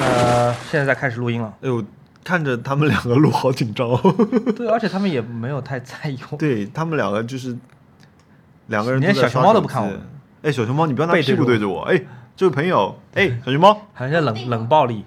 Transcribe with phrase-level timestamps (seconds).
[0.00, 1.54] 呃，现在在开始录音了。
[1.60, 1.84] 哎呦，
[2.24, 4.00] 看着他们两个录好紧张哦。
[4.56, 6.36] 对，而且他们也没有太在意我。
[6.38, 7.56] 对他们两个就是
[8.66, 10.00] 两个人连小熊猫都不看我们。
[10.42, 11.82] 哎，小熊猫，你不要拿屁股对着我。
[11.82, 12.00] 哎，
[12.36, 15.04] 这位朋友，哎，小熊猫，好像冷冷暴力。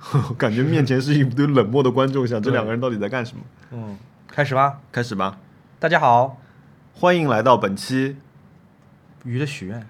[0.38, 3.42] 感觉面前是一堆冷漠的观众，想这两个人到底在干什么？
[3.72, 3.96] 嗯，
[4.28, 4.78] 开始吧。
[4.92, 5.38] 开始吧，
[5.78, 6.38] 大家好，
[6.94, 8.16] 欢迎来到本期，
[9.24, 9.86] 鱼的许愿，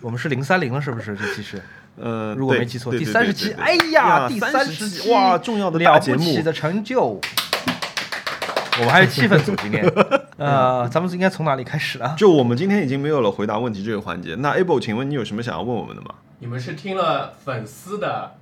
[0.00, 1.14] 我们是零三零了，是不是？
[1.14, 1.62] 这期是，
[1.96, 3.52] 呃，如果没记错，第三十期。
[3.52, 7.20] 哎呀，第三三十期，哇，重要的节目不起，的成就。
[8.78, 9.82] 我们还是气氛组今天，
[10.36, 12.14] 呃，咱们应该从哪里开始啊？
[12.18, 14.34] 就我们今天已经没有了回答问题这个环节。
[14.34, 16.08] 那 Able，请问你有什么想要问我们的吗？
[16.40, 18.34] 你们是听了粉丝的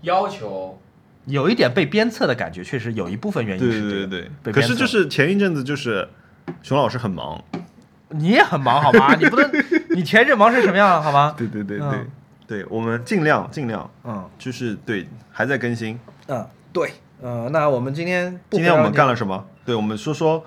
[0.00, 0.80] 要求，
[1.26, 6.08] 有一点被鞭策的感觉，确实有一部分原因对是这个对对对，可是就是前一阵子就是
[6.64, 7.40] 熊老师很忙，
[8.08, 9.14] 你也很忙好吗？
[9.14, 9.48] 你不能，
[9.94, 11.32] 你前阵忙成什么样了好吗？
[11.38, 12.10] 对对对对嗯
[12.46, 15.98] 对，我们尽量尽量嗯就是对还在更新。
[16.28, 19.44] 嗯，对，呃，那我们今天今天我们干了什么？
[19.64, 20.44] 对，我们说说，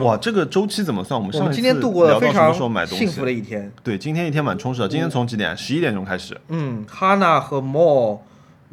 [0.00, 1.20] 哇，这个周期怎么算？
[1.20, 3.32] 我们上一次今天度过了非常聊到什么时候买东幸福的？
[3.32, 3.70] 一天。
[3.82, 4.88] 对，今天一天蛮充实的。
[4.88, 5.54] 今天从几点？
[5.56, 6.40] 十一点钟开始。
[6.48, 8.22] 嗯，哈娜和莫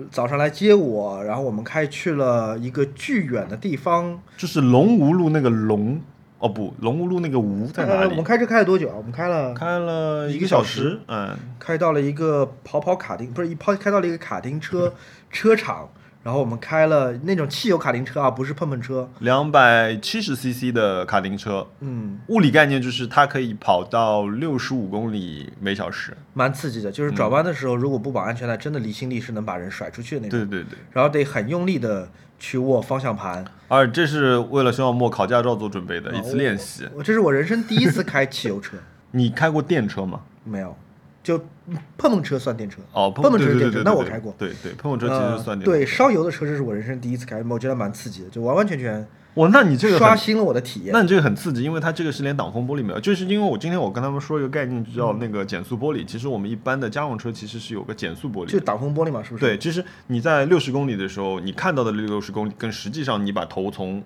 [0.09, 4.19] 早上来接我，然后我们开去了一个巨远的地方。
[4.37, 5.99] 就是龙吴路那个龙，
[6.41, 8.23] 哦不，龙吴路那个吴在哪呃，我们？
[8.23, 8.95] 开车开了多久啊？
[8.97, 14.93] 我们开了开了一一个小时时，嗯，开到了一个跑跑卡丁，不是一跑开到了一个卡丁车
[15.29, 15.87] 车场，
[16.23, 19.07] 然后我们开了那种汽油卡丁车啊，不是碰碰车。
[19.19, 26.17] 两百七十 CC 的卡丁车，嗯，物理概念就是它可以跑到六十五公里每小时。
[26.33, 30.39] 蛮刺激的，就是转弯的时候，如果不绑安全带，真的离心力是能把人甩出去的那种。
[30.39, 32.09] 对对对，然后得很用力的
[32.41, 33.45] 去握方向盘。
[33.67, 36.89] 而这是为了熊小莫考驾照做准备的一次哦练习。
[36.95, 38.75] 我这是我人生第一次开汽油车，
[39.11, 40.19] 你开过电车吗？
[40.43, 40.75] 没有，
[41.23, 42.81] 就嗯碰碰车算电车。
[42.91, 44.33] 哦，碰碰车是电车那我开过。
[44.37, 45.71] 对对，碰碰车其实呃算电车。
[45.71, 50.91] 对，烧油的车这是我人生第一次开，我觉得蛮刺激的，就完完全全哇，那你这个刷新了我的体验。
[50.91, 56.05] 那你这个很刺激，因为它这个是连挡风玻璃没有，就是因为我今天我跟他们说一个概念，就叫那个减速玻璃。
[56.05, 58.59] 其实我们一般的家用车其实是有个减速玻璃就。
[58.59, 59.45] 挡风玻璃嘛，是不是？
[59.45, 64.03] 对，其实你在六十公里的时候，你看到的六十公里，跟实际上你把头从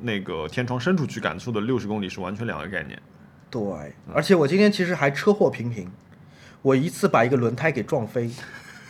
[0.00, 2.98] 那个天窗伸出去感受的六十公里是完全两个概念。
[3.50, 3.62] 对，
[4.14, 5.86] 而且我今天其实还车祸频频，
[6.62, 8.30] 我一次把一个轮胎给撞飞，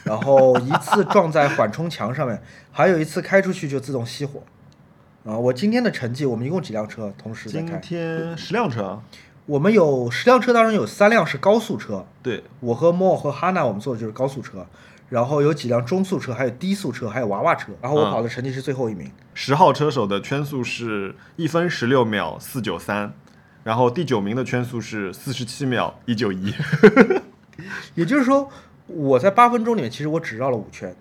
[0.04, 2.40] 然后一次撞在缓冲墙上面，
[2.70, 4.40] 还有一次开出去就自动熄火。
[5.24, 7.76] 啊，我今天的成绩，我们一共几辆车同时在今开？
[7.76, 9.02] 天十辆车啊，
[9.46, 14.66] 我们有十辆车当中有三辆是高速车，对，我和莫和哈娜我们坐的就是高速车，
[15.08, 17.70] 然后有几辆中速车，还有低速车，还有娃娃车。
[17.80, 19.08] 然后我嗯跑的成绩是最后一名。
[19.32, 23.14] 十号车手的圈速是一分十六秒四九三，
[23.62, 26.52] 然后第九名的圈速是四十七秒一九一。
[27.94, 28.50] 也就是说，
[28.88, 30.92] 我在八分钟里面，其实我只绕了五圈，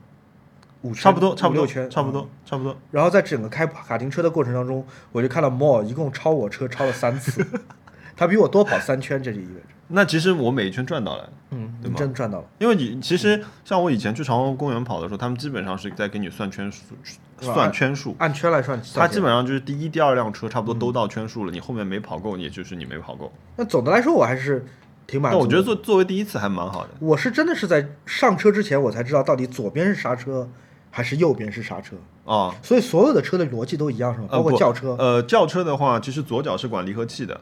[0.81, 2.75] 五圈差不多，差不多，五圈，差不多嗯。，差不多。
[2.91, 7.45] 然后在整个开卡丁车的过程当中，我就看到 Mo 一共超我车超了三次，
[8.15, 12.45] 他比我多跑三圈，这就意味着，那其实我每一圈赚到了，嗯，你对吗真赚到了。
[12.59, 16.95] 因为你其实像我以前去长虹公园跑的时候，他们基本上是在给你算圈数，
[17.39, 18.15] 算圈数。
[18.19, 23.31] 按圈来算，他基本上就是第一、第二辆车差不多都到圈数了，你后面没跑够，也就是你没跑够。
[23.57, 24.65] 那总的来说，我还是
[25.05, 25.39] 挺满足的。
[25.39, 26.89] 但我觉得作作为第一次还蛮好的。
[26.99, 30.49] 我是真的是在上车之前，我才知道到底左边是刹车
[30.91, 31.95] 还是右边是刹车。
[32.23, 34.27] 啊，所以所有的车的逻辑都一样，是吗？
[34.29, 37.41] 包括轿车、呃，轿车的话，其实左脚是管离合器的，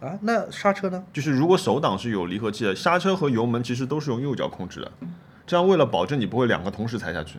[0.00, 1.02] 啊，那刹车呢？
[1.12, 4.92] 就是如果手挡是有离合器的，刹车和油门其实都是用右脚控制的。
[5.46, 7.38] 这样为了保证你不会两个同时踩下去，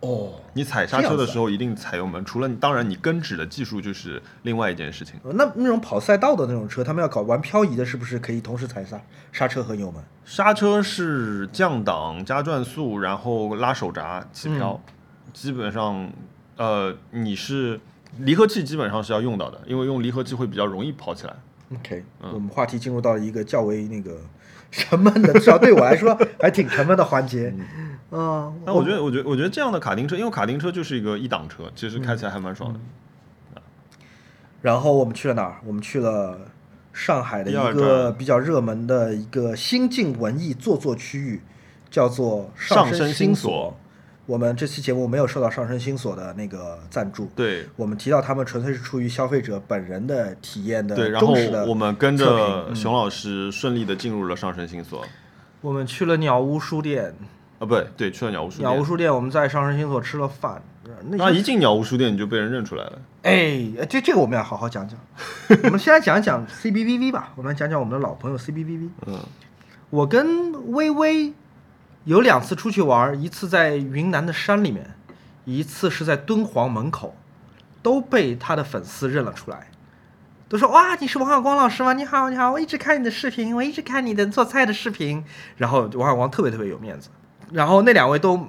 [0.00, 2.24] 哦，你踩刹车的时候一定踩油门。
[2.24, 5.18] 除了你，当然你跟指的技术就是另外一件事情。
[5.24, 9.00] 呃那那种跑赛道的那种车，他们要搞玩漂移的，是不是可以同时踩刹
[9.32, 10.02] 刹车和油门？
[10.24, 14.80] 刹车是降档加转速，然后拉手闸起漂，
[15.32, 16.10] 基本上，
[16.56, 17.80] 呃，你是
[18.18, 21.34] 离合器基本上是要用到的，因为用离合器会比较容易跑起来。
[21.72, 24.20] OK，、我嗯们话题进入到一个较为那个
[24.70, 27.52] 沉闷的，至少对我来说还挺沉闷的环节。
[27.56, 32.80] 嗯，那我觉得，我觉得，我觉得这样的卡丁车，因为卡丁车就是一个一档车，其实开起来还蛮爽的。
[34.62, 35.56] 然后我们去了哪儿？
[35.64, 36.38] 我们去了
[36.92, 41.42] 上海的一个比较热门的一个新晋文艺做作区域，
[41.90, 43.76] 叫做上升升新所所。
[44.26, 51.32] 我们这期节目没有受到上升新所的那个赞助，对我们提到他们纯粹是出于消费者本人的体验的对，然后
[51.68, 55.04] 我们跟着熊老师顺利的进入了上升星所。
[55.60, 57.14] 我们去了鸟屋书店，
[57.58, 58.70] 啊，不对，对，去了鸟屋书店。
[58.70, 60.62] 鸟屋书店我们在上升星所吃了饭，
[61.04, 62.98] 那一进鸟屋书店你就被人认出来了。
[63.22, 64.98] 哎，这这个我们要好好讲讲。
[65.64, 68.90] 我们先来讲一讲 CBVV 吧，我们来讲讲我们的老朋友 CBVV。
[69.06, 69.18] 嗯，
[69.90, 71.32] 我跟微微
[72.04, 74.94] 有两次出去玩儿，一次在云南的山里面，
[75.44, 77.16] 一次是在敦煌门口，
[77.82, 79.70] 都被他的粉丝认了出来，
[80.48, 81.94] 都说哇你是王小光老师吗？
[81.94, 85.24] 你好你好，我一直看你的视频，我一直看你的做菜的视频。
[85.56, 87.08] 然后王小光特别特别有面子，
[87.52, 88.40] 然后那两位都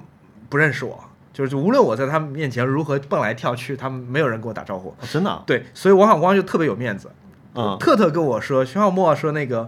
[0.48, 0.98] 不认识我，
[1.32, 4.88] 就是无论我在他们面前如何蹦来跳去，他们没有人跟我打招呼。
[4.90, 7.10] 哦真的啊、对，所以王小光就特别有面子，
[7.54, 9.60] 嗯，特特跟我说，徐小沫说那个，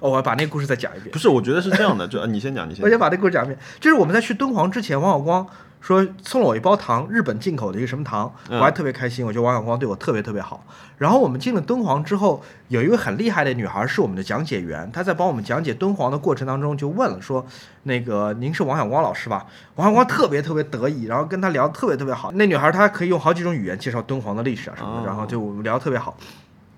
[0.00, 1.18] 哦，我要把那个故事再讲一遍不。
[1.18, 2.84] 是，我觉得是这样的，就呃你先讲，你先讲。
[2.86, 3.58] 我先把这个故事讲一遍。
[3.80, 5.46] 就是我们在去敦煌之前，王小光
[5.84, 9.22] 说送了我一包糖，日本进口的一个什么糖，嗯我还特别开心。
[9.26, 10.64] 我觉得王小光对我特别特别好。
[10.96, 17.44] 然后我们进了敦煌之后，有一位很厉害的女孩是我们的讲解员，她在帮我们讲解敦煌的过程当中就问了说
[17.84, 19.44] ：“那个您是王小光老师吧？”
[19.76, 22.32] 王小光特别特别得意，然后跟她聊特别特别好。
[22.32, 26.16] 那女孩她可以用好几种语言介绍敦煌的历史啊什么的，哦然后就我们聊得特别好。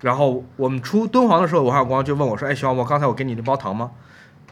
[0.01, 3.91] 然后我们出敦煌的时候，王小光就问我说：“哎，徐小沫，刚才我给你那包糖吗？”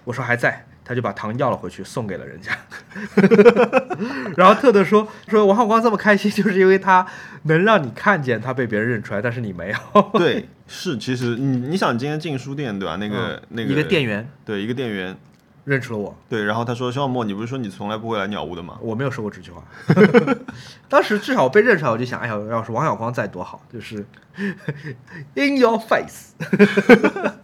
[0.05, 2.51] 我说还在，他就把糖要了回去，送给了人家。
[4.37, 7.05] 然后特特说说王小光这么开心，就是因为他
[7.43, 10.01] 能让你看见他被别人认出来，但是你没有。
[10.13, 12.95] 对， 是，其实你你想今天进书店对吧？
[12.97, 15.17] 那个、那个嗯一个店员对一个店员
[15.63, 18.77] 认出了我，对，然后他说肖小沫，你不是说你从来不会来鸟屋的吗？
[18.81, 19.63] 我没有说过这句话。
[20.87, 24.05] 当时至少我被认出来，我就想，哎呀，要是王小光在多好，就是
[25.33, 26.33] in your face，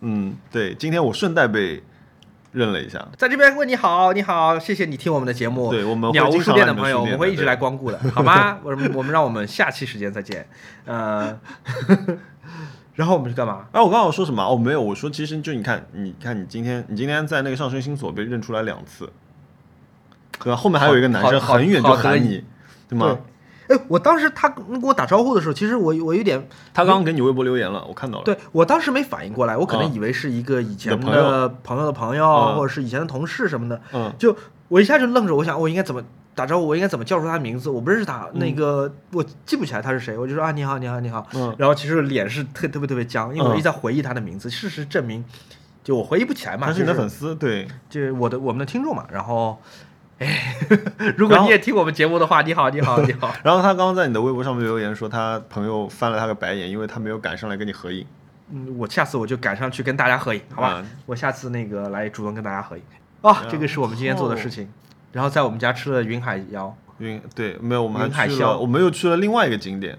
[0.02, 1.82] 嗯，对，今天我顺带被
[2.52, 3.06] 认了一下。
[3.18, 5.70] 在这边问你好，你好，谢谢你听我们的节目。
[5.72, 8.58] 对我们鸟屋书店的朋友，我们会一直来光顾的， 好吗？
[8.64, 10.48] 我们我们让我们下期时间再见。
[10.86, 11.40] 呃，
[12.96, 13.66] 然后我们是干嘛？
[13.72, 14.44] 哎，我刚刚有说什么？
[14.44, 19.12] 哦，没有，我说其实就你看，你看你今天你今天在那个上升星所被认出来两次，
[20.40, 20.56] 对吧？
[20.56, 22.44] 后面还有一个男生很远就喊你，
[22.90, 23.18] 对吗？
[23.72, 28.24] 哎，我当时他跟我打招呼的时候，其实我我有点，他刚刚给你微博留言了，我看到了。
[28.26, 34.36] 对我当时没反应过来，我可能啊以为是一个以前的朋友的朋友或者是以前的同事什么的，嗯，就
[34.68, 36.04] 我一下就愣着，我想我应该怎么
[36.34, 41.54] 打招呼，我应该怎么叫出他的名字，我不认识他，那个我记不起来他是谁，我就说啊你好你好你好，嗯。
[41.58, 45.24] 然后其实脸是特特别特别僵，因为我嗯一直在回忆他的名字，事实证明，
[45.84, 49.60] 就我回忆不起来嘛，他是你的粉丝，对，就是我的我们的听众嘛，然后，
[50.22, 50.56] 哎，
[51.18, 58.06] 如果你也听我们节目的话，你好你好你好， 然后他刚刚在你的微博上面留言说，他朋友翻了他个白眼，因为他没有赶上来跟你合影。
[58.52, 60.76] 嗯，我下次我就赶上去跟大家合影，好吧？
[60.78, 60.90] 嗯。
[61.08, 62.84] 我下次那个来主动跟大家合影。
[63.22, 64.72] 啊，这个是我们今天做的事情。
[65.12, 69.98] 然后在我们家吃了云海肴，云对，没有，我们还去了，啸我们又去了另外一个景点，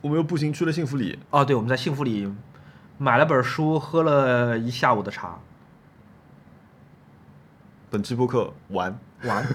[0.00, 1.18] 我们又步行去了幸福里。
[1.30, 2.32] 哦，对，我们在幸福里
[2.98, 5.38] 买了本书，喝了一下午的茶，
[7.92, 8.98] 本期播客完。
[9.24, 9.46] 完。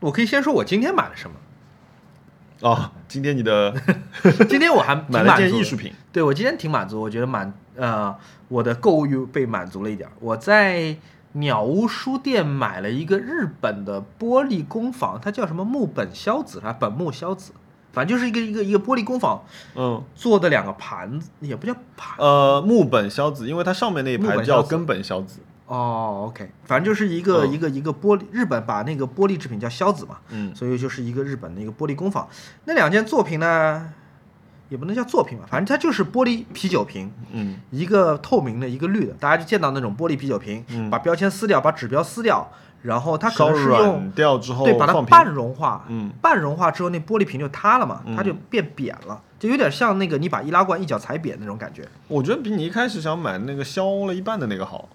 [0.00, 1.36] 我可以先说我今天买了什么。
[2.60, 3.74] 哦，今天你的
[4.50, 8.14] 今天我还挺买了件艺术品，对我今天挺满足，我觉得满呃
[8.48, 10.12] 我的购物欲被满足了一点儿。
[10.20, 10.94] 我在
[11.32, 17.52] 鸟屋书店买了一个日本的玻璃工坊，它叫什么木本萧子啊，本木萧子，
[17.94, 19.42] 反正就是一个一个一个玻璃工坊
[19.74, 24.68] 嗯，做的两个盘子，也不叫盘呃，木本萧子，因为它上面那一木排本萧子。
[24.68, 27.52] 叫根本萧子，哦，OK，反正就是一个、嗯。
[27.52, 32.26] 一个一个玻璃，日本把那个玻璃制品叫硝子嘛，嗯，所以就是一个日本的一个玻璃工坊。
[32.64, 33.92] 那两件作品呢，
[34.70, 40.88] 也不能叫作品吧，反正它就是玻璃啤酒瓶，嗯，一个透明的，一个绿的，大家就见到那种玻璃啤酒瓶，嗯。
[40.88, 42.50] 把标签撕掉，把指标撕掉，
[42.82, 46.10] 然后它可能是用掉之后对把它半融化，嗯。
[46.22, 51.86] 半融化之后那玻璃瓶就塌了嘛，嗯它就变扁了，就有点像那个你把易拉罐一脚踩扁那种感觉。
[52.06, 54.88] 我觉得比你一开始想买那个削了一半的那个好，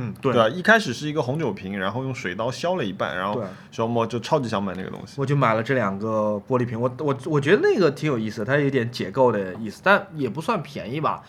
[0.00, 0.48] 嗯，对啊？
[0.48, 5.20] 一开始是一个红酒瓶，然后用水刀削了一半，然后对小莫就超级想买那个东西。
[5.20, 11.24] 我就买了这两个玻璃瓶，我我我觉得那个挺有意思，它有点解构的意思，但也不算便宜吧，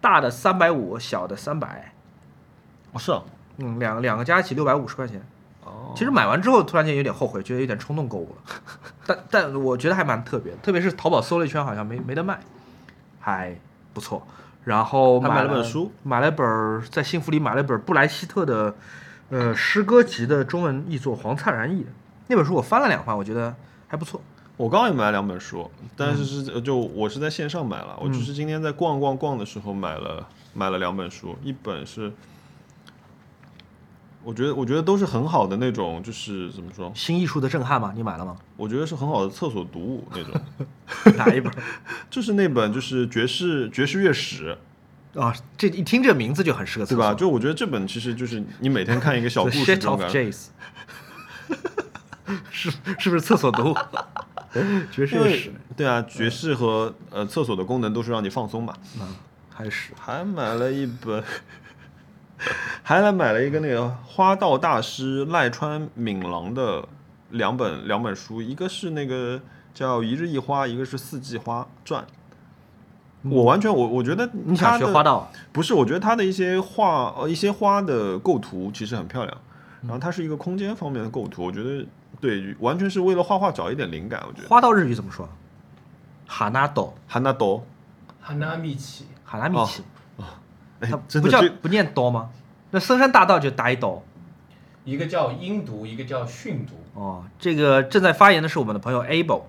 [0.00, 1.92] 大的三百五，小的三百，
[2.92, 3.22] 哦，是啊，
[3.58, 5.20] 嗯，两两个加一起六百五十块钱。
[5.64, 8.54] 哦，其实买完之后突然间有点后悔，觉得有点冲动购物了，
[9.06, 12.38] 但但我觉得还蛮特别的，特别是淘宝搜了一圈，好像没没得卖，
[13.20, 13.54] 还
[13.92, 14.26] 不错。
[14.64, 18.74] 然后还买了了本书，买了本儿在幸福里买了本布莱希特的
[19.30, 21.90] 呃诗歌集的中文译作黄灿然译的
[22.28, 23.54] 那本书，我翻了两翻，我觉得
[23.86, 24.20] 还不错。
[24.56, 32.12] 我刚刚也买了两本书，但是嗯是就我是在线上买了，我就是今天在逛逛逛的时候买了买了两本书，一本是。
[34.24, 36.90] 我觉得，我觉得都是很好的那种，就是怎么说？
[36.94, 37.92] 新艺术的震撼吗？
[37.94, 38.36] 你买了吗？
[38.56, 40.40] 我觉得是很好的厕所读物那种，
[41.16, 41.52] 哪一本？
[42.10, 44.56] 就是那本就是爵士爵士乐史，
[45.14, 47.12] 啊，这一听这名字就很适合对吧？
[47.14, 50.24] 就我觉得这本其实就是你每天看一个小故事 shit 这种 of 感觉。
[50.24, 50.46] Jays，
[52.50, 53.76] 是是不是厕所读物？
[54.90, 58.72] 爵士乐史对啊，爵士和呃厕所的功能都是让你放松嘛。
[59.00, 59.04] 啊，
[59.50, 61.22] 还是还买了一本，
[62.82, 66.86] 还来买了一个那个花道大师赖川敏郎的
[67.30, 69.40] 两本两本书，一个是那个
[69.72, 72.02] 叫《一日一花》，一个是《四季花传》。
[73.30, 75.30] 我完全我我觉得嗯你想学花道？
[75.50, 79.38] 不是，我觉得他的一些画呃一些花的构图其实很漂亮，
[79.80, 81.86] 然后它是一个空间方面的构图，我觉得
[82.20, 84.22] 对，完全是为了画画找一点灵感。
[84.28, 85.26] 我觉得花道日语怎么说？
[86.26, 87.64] 哈纳斗，哈纳多，
[88.20, 89.84] 哈纳米奇，哈纳米奇，哎
[90.86, 92.30] 它，不叫不念刀吗？
[92.70, 94.02] 那深山大道就打一刀。
[94.84, 97.00] 一个叫音读，一个叫训读。
[97.00, 99.42] 哦，这个正在发言的是我们的朋友 Able，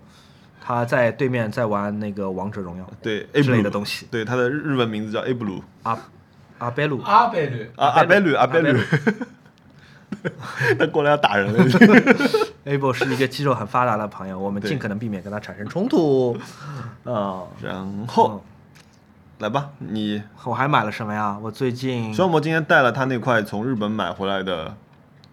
[0.61, 4.07] 他在对面在玩那个王者荣耀对之类的东西。
[4.09, 5.99] 对，他的日日文名字叫 Ablu 阿
[6.59, 7.65] 阿贝鲁，阿贝鲁。
[7.75, 8.79] 阿，阿贝鲁阿贝阿贝鲁，
[10.79, 11.65] 他过来要打人了。
[12.65, 16.37] Able 是一个肌肉很发达的朋友，我们尽可能避免跟他产生冲突。
[17.03, 18.43] 呃，然后
[19.39, 21.37] 来吧，你我还买了什么呀？
[21.41, 24.75] 我最近肖魔今天带了他那块从日本买回来的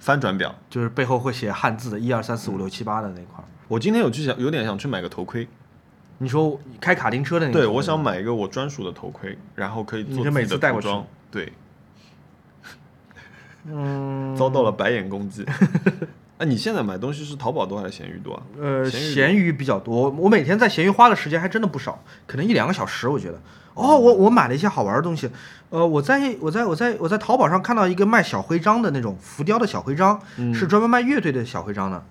[0.01, 0.53] 翻转表。
[0.69, 3.45] 就是背后会写汉字的，一二三四五六七八的那块。
[3.69, 5.49] 我今天有去想，有点想去买个头盔。
[6.19, 7.61] 你说开卡丁车的那个？
[7.61, 7.99] 对，我想。
[7.99, 11.07] 买一个我专属的头盔，然后可以做自己次带过去的服装。
[11.31, 11.53] 对，
[13.67, 15.47] 嗯， 遭到了白眼攻击。
[16.43, 18.43] 哎，你现在买东西是淘宝多还是闲鱼多啊？
[18.61, 23.41] 呃，闲鱼比较多，我每天在闲鱼花的时间还真的不少，可能一两个小时，我觉得。
[23.75, 25.31] 哦，我我买了一些好玩的东西，
[25.71, 30.21] 呃，我在我在我在我在淘宝上看到一个卖小徽章的那种浮雕的小徽章，
[30.53, 32.03] 是专门卖乐队的小徽章的。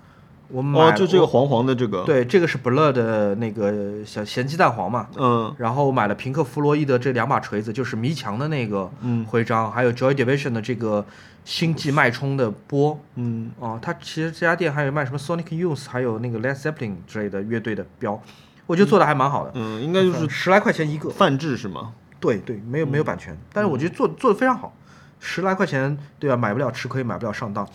[0.48, 11.06] 我买就这个黄黄的这个。，对，这个是 Blur 的那个小咸鸡蛋黄嘛，嗯然后买了平克·弗洛伊德这两把锤子，就是迷墙的那个嗯徽章，还有 Joy Division 的这个
[11.44, 13.00] 星际脉冲的波。
[13.16, 18.22] 嗯，哦，它其实这家店还有卖什么 Sonic Youth，还有那个 Led Zeppelin 之类的乐队的标，
[18.66, 19.52] 我觉得做的还蛮好的。
[19.56, 21.94] 嗯，应该就是十来块钱一个，泛制是吗？
[22.20, 24.76] 对对，没有没有版权，但是我觉得做做的非常好，
[25.20, 26.38] 十来块钱，对吧？
[26.38, 27.68] 买不了吃亏，买不了上当。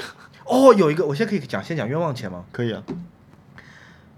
[0.45, 2.45] 哦，有一个，我先可以讲，先讲冤枉钱吗？
[2.53, 2.83] 可以啊。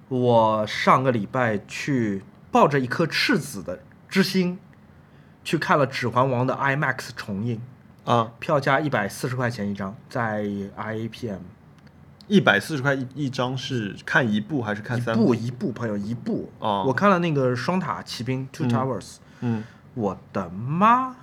[0.08, 4.58] 我上个礼拜去抱着一颗赤子的之心，
[5.42, 7.60] 去看了《指环王》的 IMAX 重映，
[8.08, 10.42] 啊，票价一百四十块钱一张，在
[10.78, 11.40] IAPM
[12.26, 16.50] 一百四十块一一张是看一部还是看三部一部，朋友一部。
[16.58, 21.14] 哦我看了那个双塔奇兵 Two 嗯 Towers，、嗯，我的妈！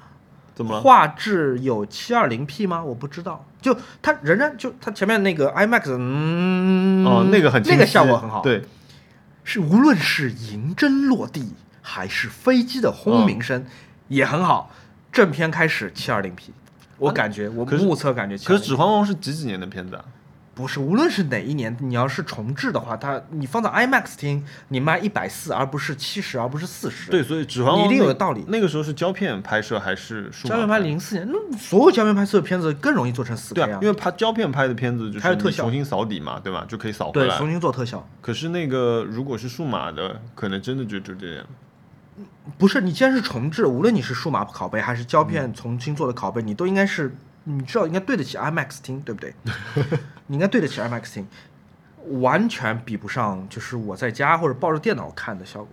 [0.53, 0.81] 怎么了？
[0.81, 2.83] 画质有七二零 P 吗？
[2.83, 3.43] 我不知道。
[3.59, 8.63] 就它仍然就它前面那个 IMAX，嗯，哦，那个很清那个效果很好。，对，
[9.43, 13.65] 是无论是银针落地还是飞机的轰鸣声、
[14.09, 14.69] 也很好。
[15.11, 16.53] 正片开始七二零 P，
[16.97, 20.05] 我感觉、我可是目测感觉720，可是《指环王》是几几年的片子啊？
[20.53, 27.11] 不是，无论是哪一年，你要是重置的话，它你放到 IMAX 厅，你卖一百四，而不是七十，而不是四十。
[27.11, 36.65] 对，，所以《指环王》一定有那道理那个时候是胶片拍摄还是数码胶片拍零四年，那所有胶片拍摄的片子更容易做成四 K 对啊，因为拍胶片拍的片子就是特效重新扫底嘛，对吧？
[36.69, 37.27] 就可以扫回来。
[37.27, 38.07] 对重新做特效。
[38.21, 41.45] 可是那个如果是数码的，可能真的就就这样。
[42.57, 49.33] 不是，你既然是重置，无论你是数码拷贝还是胶嗯片重新做的拷贝，你都应该是，你知道应该对得起 IMAX 厅，对不对？
[50.27, 51.27] 你应该对得起 IMAX 厅，
[52.21, 55.69] 完全比不上就是我在家或者抱着电脑看的效果。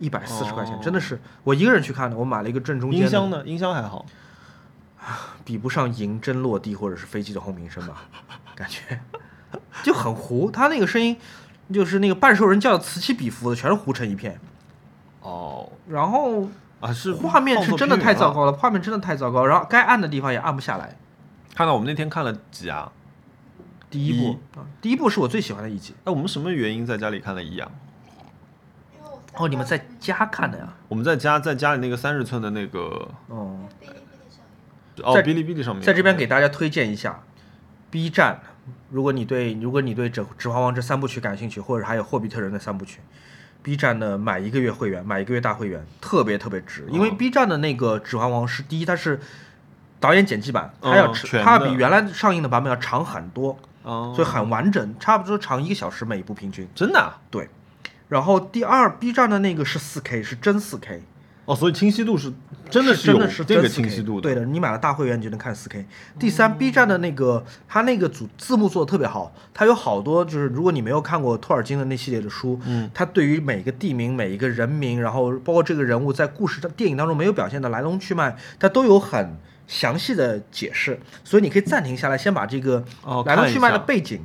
[0.00, 2.16] 一百四十块钱，哦真的是我一个人去看的。
[2.16, 3.42] 我买了一个正中间的，音箱呢？
[3.46, 4.04] 音箱还好。
[5.44, 8.04] 比不上银针落地或者是飞机的轰鸣声吧，
[8.56, 8.98] 感觉
[9.82, 10.50] 就很糊。
[10.50, 11.16] 它那个声音
[11.72, 14.40] 就是那个半兽人叫的此起彼伏的，全是糊成一片。
[15.24, 16.46] 哦，然后
[16.80, 18.30] 啊，是画面是真的太糟。
[18.30, 20.96] 糕了，画面真的太糟糕，然后该按的地方也按不下来。
[21.54, 22.92] 看到我们那天看了几啊？
[23.88, 25.94] 第一部啊，第一部是我最喜欢的一集。
[26.04, 27.70] 那，我们什么原因在家里看了一啊？
[29.36, 30.74] 哦，你们在家看的呀？
[30.88, 33.60] 我们在家在家里那个三十寸的那个哦，
[35.02, 37.22] 哦，在哔哩哔哩上面，在这边给大家推荐一下
[37.90, 38.40] B 站。
[38.90, 43.00] 如果你对如果你对《指指环王》这三部曲感兴趣，或者还有《霍比特人》的三部曲
[43.64, 46.86] ，B 站的买一个月会员，买一个月大会员，特别特别值。
[46.90, 47.14] 因为哦。
[47.18, 49.18] B 站的那个《指环王》是第一，它是
[49.98, 56.68] 导演剪辑版，它嗯要吃它比原来上映的版本要长很多，哦，所以很完整，差不多长一个小时每一部平均。
[56.74, 57.16] 真的啊？
[57.30, 57.48] 对，
[58.08, 61.02] 然后第二 B 站的那个是 4K，是真四 K，
[61.46, 62.32] 哦，所以清晰度是
[62.70, 64.22] 真的是真有的是这个清晰度的。
[64.22, 65.84] 对的，你买了大会员你就能看四 K。
[66.18, 79.36] 第三，B 站的那个它那个组字幕做的特别好，它有好多就是如果你没有看过托尔金的那系列的书，嗯，它对于每个地名、每一个人名，然后包括这个人物在故事的电影当中没有表现的来龙去脉，它都有很
[79.66, 84.22] 详细的解释，所以你可以暂停下来，先把这个哦来龙去脉的背景。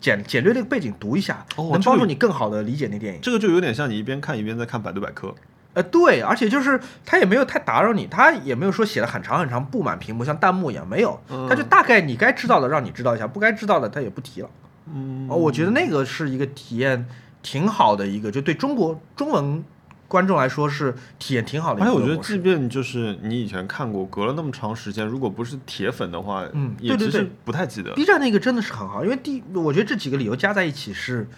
[0.00, 3.20] 简简略这个背景读一下，哦能帮助你更好的理解那电影。
[3.20, 5.34] 这个就有点像你一边看一边在看百度百科。
[5.74, 14.50] 呃，对，而且就是他也没有太打扰你，他也没有说写的很长很长，布满屏幕，像弹幕一样，没有，他就大概你该知道的让你知道一下，不该知道的他也不提了。
[14.92, 17.06] 嗯哦，我觉得那个是一个体验
[17.42, 19.62] 挺好的一个，就对中国中文
[20.08, 22.00] 观众来说是体验挺好的一而且我。
[22.00, 27.92] 觉得，即便就是你以前看过，隔了那么长时间，如果不是铁粉的话，嗯对对对不太记得。
[27.92, 31.28] B 站那个真的是很好，因为第我觉得这几个理由加在一起是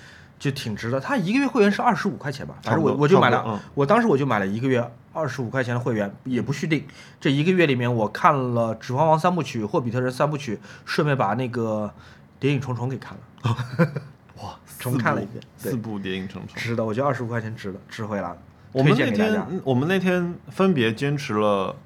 [0.40, 0.98] 就挺值的。
[0.98, 6.84] 它一个月会员是二十五块钱吧，反正我我就买了，我当时我就买了一个月二十五块钱的会员，也不续订。
[7.20, 11.92] 这一个月里面我看了《指环王》三部曲、《霍比特人》三部曲，顺便把那个
[12.40, 13.46] 《谍影重重》给看了，
[14.42, 16.56] 哇，重看了一遍四部《谍影重重》。
[16.58, 18.38] 值的，我觉得二十五块钱值了，值回来了。
[18.72, 21.76] 我们那天，我们那天分别坚持了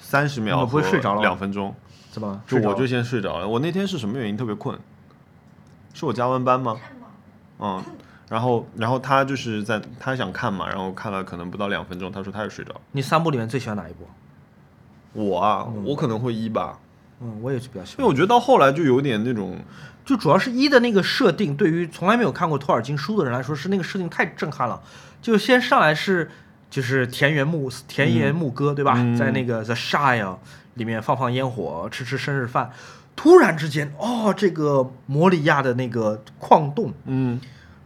[0.00, 1.74] 三十秒不会睡着了两分钟，
[2.12, 2.40] 怎么？
[2.46, 3.48] 就我就先睡着了。
[3.48, 4.78] 我那天是什么原因特别困？
[5.92, 6.76] 是我加完班吗？
[7.60, 7.82] 嗯，
[8.28, 12.80] 然后然后他就是在他想看嘛，然后看了可能不到两分钟，他说他也睡着了。
[12.92, 14.08] 你三部里面最喜欢哪一部？
[15.12, 16.78] 我啊，我可能会一吧，
[17.20, 18.08] 嗯，我也是比较喜欢因为。
[18.08, 19.58] 我觉得到后来就有点那种，
[20.04, 24.80] 就主要是一的那个设定，对于从来没有看过托尔金书的人来说，是那个设定太震撼了。
[25.20, 26.30] 就先上来是
[26.70, 28.94] 就是田园牧田园牧歌，对吧？
[28.96, 30.36] 嗯在那个 The Shire
[30.74, 32.70] 里面放放烟火，吃吃生日饭，
[33.22, 37.38] 突然之间，哦，这个摩里亚的那个矿洞，嗯，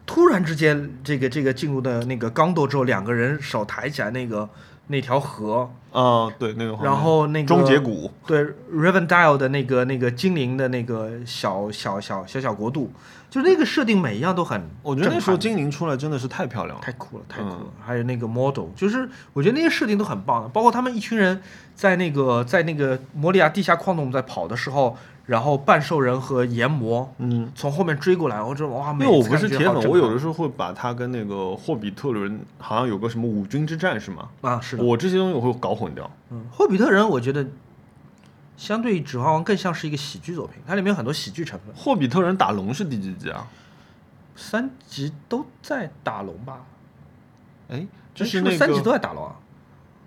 [0.07, 4.49] 突然之间，这个这个进入的那个刚斗之后，两个人手抬起来那个
[4.87, 12.93] 那条河，啊，对那个然后那个终结谷，对 Rivendell 的那个那个精灵的那个小小小小小国度，
[13.29, 17.59] 就是那个设定每一样都很，我觉得那时候精灵出来真的是太漂亮了，太酷了，太酷了。
[17.61, 17.71] 嗯。
[17.85, 21.43] 还有那个 model，就是我觉得那些设定都很棒的，包括他们一群人
[21.75, 27.51] 在那个在那个摩里亚地下矿洞在跑的时候，然后半兽人和炎魔嗯。
[27.55, 34.29] 从后面追过来，我这哇，因为我不是铁粉，我有的时时候会把他跟那个霍比特人好像有个什么五军之战是吗？
[34.41, 36.11] 啊是的，我这些东西我会搞混掉。
[36.31, 37.47] 嗯，霍比特人我觉得
[38.57, 41.75] 相对于指环王更像是一个喜剧作品，它里面有很多喜剧成分。
[41.77, 43.47] 霍比特人打龙是第几集啊？
[44.35, 46.61] 三集都在打龙吧？
[47.69, 49.37] 哎，就是那三集都，在打龙啊。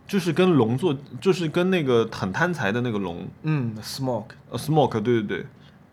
[0.08, 4.32] 就是跟龙做，就是跟那个很贪财的那个龙，嗯，Smoke。
[4.50, 5.46] 呃，Smoke，对对对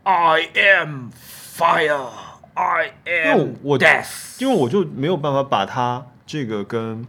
[0.04, 1.10] ，I am
[1.56, 2.08] fire.
[2.54, 4.40] I 因为 am 我 death。
[4.40, 7.04] 因为我就没有办法把它这个跟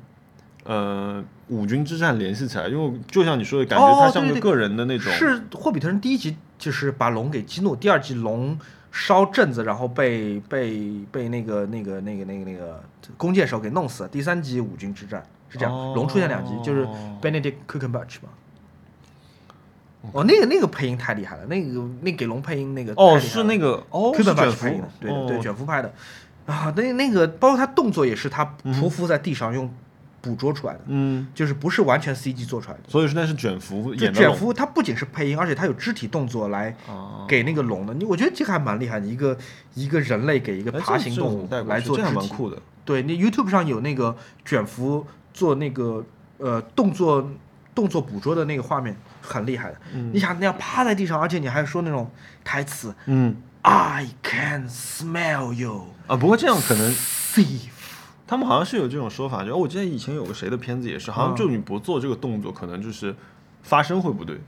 [0.63, 8.57] 呃五军之战联系起来，因为就像你说的，感觉哦它像个个人的那种，是霍比特人第一集就是把龙给激怒，第二集龙
[8.91, 12.83] 烧镇子，然后被被被那个那个那个那个那个
[13.15, 14.09] 弓箭手给弄死了。
[14.09, 15.23] 第三集五军之战
[15.55, 16.85] 是这样，哦龙出现两集，就是
[17.21, 18.29] Benedict Cumberbatch 嘛。
[20.11, 25.91] 哦，那个那个配音太厉害了，那个那给龙配音那个哦，是那个哦，c e 卷福配音的福，，对的对哦卷福拍的
[26.45, 29.67] 啊，那那个包括他动作也是他嗯匍匐在地上用
[30.21, 32.83] 捕捉出来的，嗯，就是不是完全 CG 做出来的。
[32.87, 37.93] 所以说那是卷福就演的卷福，他不仅是配音，而且他有肢体动作来哦给那个龙的。
[37.95, 39.35] 你我觉得这个还蛮厉害的，一个
[39.73, 42.11] 一个人类给一个哎爬行动物来做肢体。
[42.13, 42.61] 蛮酷的。
[42.85, 44.15] 对，那 YouTube 上有那个
[44.45, 45.03] 卷福
[45.35, 46.03] 做那个
[46.37, 47.29] 呃动作
[47.75, 49.77] 动作捕捉的那个画面，很厉害的。
[50.13, 52.09] 你想那样趴在地上，而且你还说那种
[52.43, 57.67] 台词嗯，I can smell you, 啊，不过这样可能 thief。
[58.25, 63.13] 他们好像是有这种说法，就哦我记得以前有个谁的片子也是，好像嗯就你不做这个动作，可能就是
[63.61, 64.39] 发声会不对。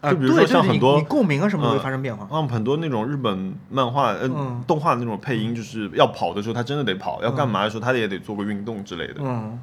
[0.00, 2.26] 啊，就比如说像很多你共鸣啊什么都会嗯发生变化。
[2.28, 9.20] 像很多那种日本漫画、呃、嗯动画的那种配音，就是要跑的时候他真的得跑，要干嘛的时候他也得做个运动之类的。
[9.20, 9.56] 嗯，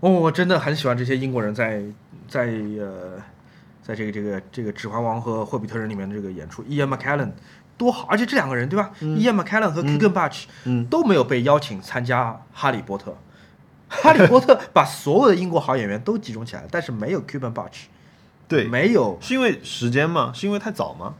[0.00, 1.82] 哦，我真的很喜欢这些英国人在
[2.28, 2.46] 在
[2.78, 3.12] 呃，
[3.82, 7.30] 在这个这个这个《指环王》和《霍比特人》里面的这个演出，Ian McKellen
[7.78, 13.10] 多好，而且这两个人对吧、i a n McKellen 和 Keegan Batch 嗯都没有被邀请参加《哈利波特》。
[13.88, 17.84] 哈利波特 把所有的英国好演员都集中起来了，但是没有 Cuban Batch，
[18.48, 20.32] 对，没有是因为时间吗？
[20.34, 21.14] 是因为太早吗？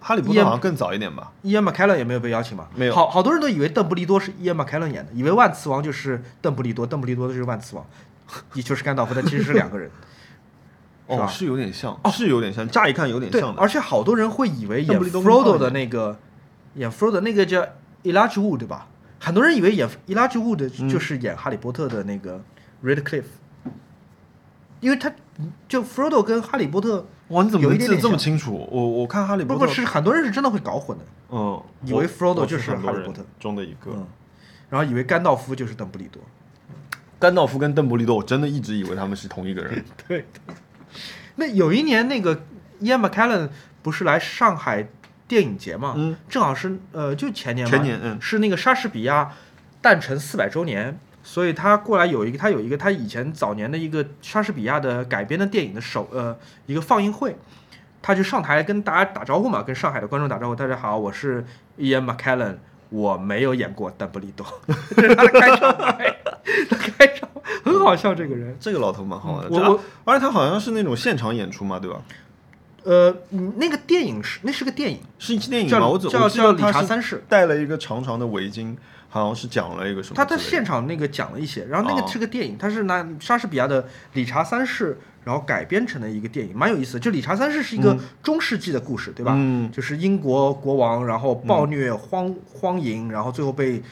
[0.00, 2.68] 哈哈利波特好像更早一点吧？Ian McKellen 也没有被邀请吧？
[2.74, 7.84] 没有好好多人都以为邓布利多是 Ian McKellen 演的，以为万磁王就是邓布利多，邓布利多就是万磁王，
[8.54, 9.90] 也就是甘道夫，但其实是两个人。
[11.06, 13.60] 哦，是有点像，是有点像，乍一看有点，像的。
[13.60, 16.18] 而且好多人会以为演 Frodo 的那个
[16.74, 17.62] 演 Frodo 那个叫
[18.04, 18.86] Elijah Wood 对吧？
[19.18, 22.40] 很多人以为演 Elijah Wood 嗯就是演哈利波特的那个
[22.84, 23.24] Redcliffe，、
[24.80, 25.10] 因为他
[25.66, 28.68] 就 Frodo 跟哈利波特哇，你怎么记得这么清楚？
[28.70, 33.90] 我我看哈利波特不是很多人是真的会搞混的，嗯，以为我 Frodo 就是哈利波特中的一个。
[33.92, 34.06] 嗯，
[34.70, 36.22] 然后以为甘道夫就是邓布利多。
[37.18, 39.84] 甘道夫跟邓布利多，我真的一直以为他们是同一个人。
[40.06, 40.24] 对，
[41.36, 42.36] 那有一年那个
[42.80, 43.48] Ian McKellen
[43.82, 44.88] 不是来上海
[45.26, 45.94] 电影节嘛？
[45.96, 49.32] 嗯，正好是呃就前年嘛，前年嗯是那个莎士比亚
[49.82, 50.98] 诞辰四百周年，
[51.30, 57.36] 所以他过来有一个，他有一个他以前早年的一个莎士比亚的改编的电影的首呃一个放映会，
[58.00, 61.44] 他就上台跟大家打招呼嘛，跟上海的观众打招呼，大家好，我是
[61.78, 62.56] Ian McKellen，
[62.88, 64.46] 我没有演过邓布利多，
[64.96, 66.16] 这是他的开场白，
[66.70, 67.28] 他开场
[67.62, 68.56] 很好笑，这个人。
[68.58, 69.54] 这个老头蛮好玩的。
[69.54, 72.00] 我我而且他好像是那种现场演出嘛，对吧？
[72.84, 75.78] 呃，嗯那个电影是那是个电影，是一期电影吗？
[75.78, 78.74] 叫我怎叫叫理查三世，戴了一个长长的围巾，
[79.08, 80.14] 好像是讲了一个什么。
[80.16, 84.94] 他在现场那个讲了一些，然后那哦个是个电影，他是拿莎士比亚的《理查三世》
[85.24, 87.00] 然后改编成的一个电影，蛮有意思的。
[87.00, 89.32] 就《理查三世》是一个中世纪的故事，对吧？
[89.36, 93.82] 嗯就是英国国王，然后暴虐荒、荒淫，然后最后被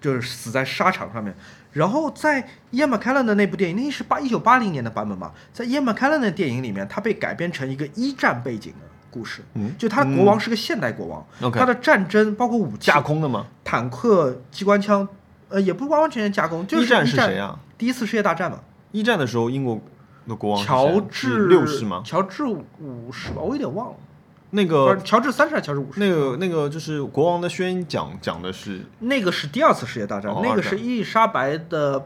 [0.00, 1.34] 就是死在沙场上面。
[1.72, 9.42] 然后在伊恩·麦凯伦的那部电影，那是八一九八零年的版本嘛，在伊恩·麦凯伦的电影里面，它被改编成一个一战背景的故事。
[9.54, 13.46] 嗯就他的国王是个现代国王他的战争包括武器、架空的吗？
[13.64, 15.08] 坦克、机关枪，
[15.48, 17.58] 呃，也不完完全全架空，就是一战是战谁啊？
[17.78, 18.58] 第一次世界大战嘛，
[18.92, 19.80] 一战的时候，英国
[20.28, 22.02] 的国王乔治六世吗？
[22.04, 23.94] 乔治五世吧，我有点忘了，
[24.50, 26.00] 那不个是乔治三世还是乔治五世？
[26.00, 31.98] 那个那个就是国王的宣讲讲的是那个是第二次世界大战，那个是伊丽莎白的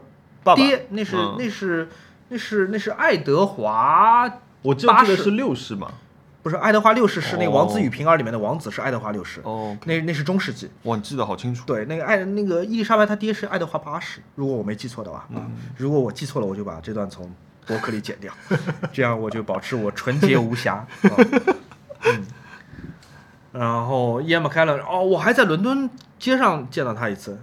[0.43, 1.89] 爸爸爹，那是、嗯那是
[2.29, 5.91] 那是那是爱德华，我记得是六世嘛。
[6.43, 10.69] 不是爱德华六世，是那个《哦王子与平儿》里面的王子是爱德华六世，哦，那那是中世纪。
[10.83, 11.65] 哇，你记得好清楚。
[11.65, 15.45] 对，那个爱那个伊丽莎白她爹是爱德华八世，如果我没记错的话啊，
[15.77, 17.31] 如果我记错了，我就把这段从
[17.67, 18.33] 博客里剪掉，
[18.91, 20.75] 这样我就保持我纯洁无瑕。
[20.75, 20.87] 啊
[22.03, 22.25] 嗯，
[23.51, 27.39] 然后伊恩·麦凯伦，哦，我还在伦敦街上见到他一次，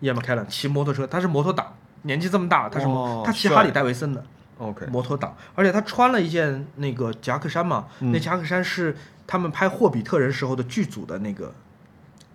[0.00, 1.72] 伊恩·麦凯伦骑摩托车，他是摩托党，
[2.02, 2.86] 年纪这么大了，他是
[3.24, 4.22] 他骑哈里戴维森的
[4.58, 8.12] OK，摩托党，而且他穿了一件那个夹克衫嘛，嗯。
[8.12, 11.52] 那夹克衫是他们拍《霍比特人》时候的剧组的那个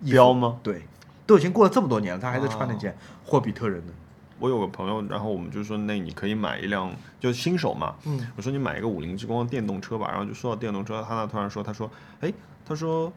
[0.04, 0.58] 标吗？
[0.62, 0.82] 对，
[1.26, 3.92] 都已经过了这么多年了，他还在穿那哦件霍比特人的。
[4.38, 7.94] 我有个朋友，然后我们就说，那你可以买一辆，就是新手嘛。
[8.04, 11.88] 嗯，我说你买一个五菱之光电动车吧，然后就说到电动车，他那突然说，他说，
[12.20, 12.32] 哎，
[12.64, 13.12] 他说，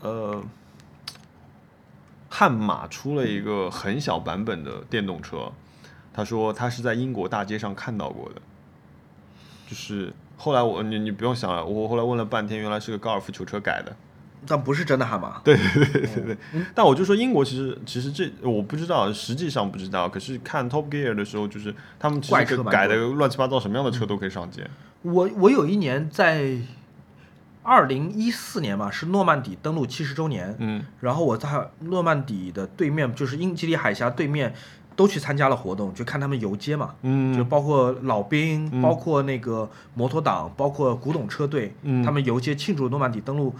[0.00, 0.42] 呃，
[2.30, 5.52] 悍马出了一个很小版本的电动车，
[6.16, 8.40] 他说他是在英国大街上看到过的，
[9.68, 13.94] 就是后来我你你不用想了，我后来问了半天，原来是个高尔夫球车改的。
[14.48, 15.40] 但不是真的悍马。
[15.42, 16.36] 对对对对对。
[16.72, 20.08] 但我就说英国其实其实这我不知道，实际上不知道。
[20.08, 24.68] 可是看 Top Gear 的时候，就是他们其怪车蛮实改的乱七八糟，什么样的车都可以上街。
[25.02, 26.58] 我我有一年在
[27.62, 31.48] 二零一四年嘛，是诺曼底登陆七十周年，嗯然后我在
[31.80, 34.54] 诺曼底的对面，就是英吉利海峡对面，
[34.96, 36.86] 都去参加了活动，就看他们游街嘛。
[36.86, 38.82] 就嗯包括老兵，嗯。
[38.82, 42.02] 包括那个摩托党，包括古董车队，嗯。
[42.02, 43.54] 他们游街庆祝诺曼底登陆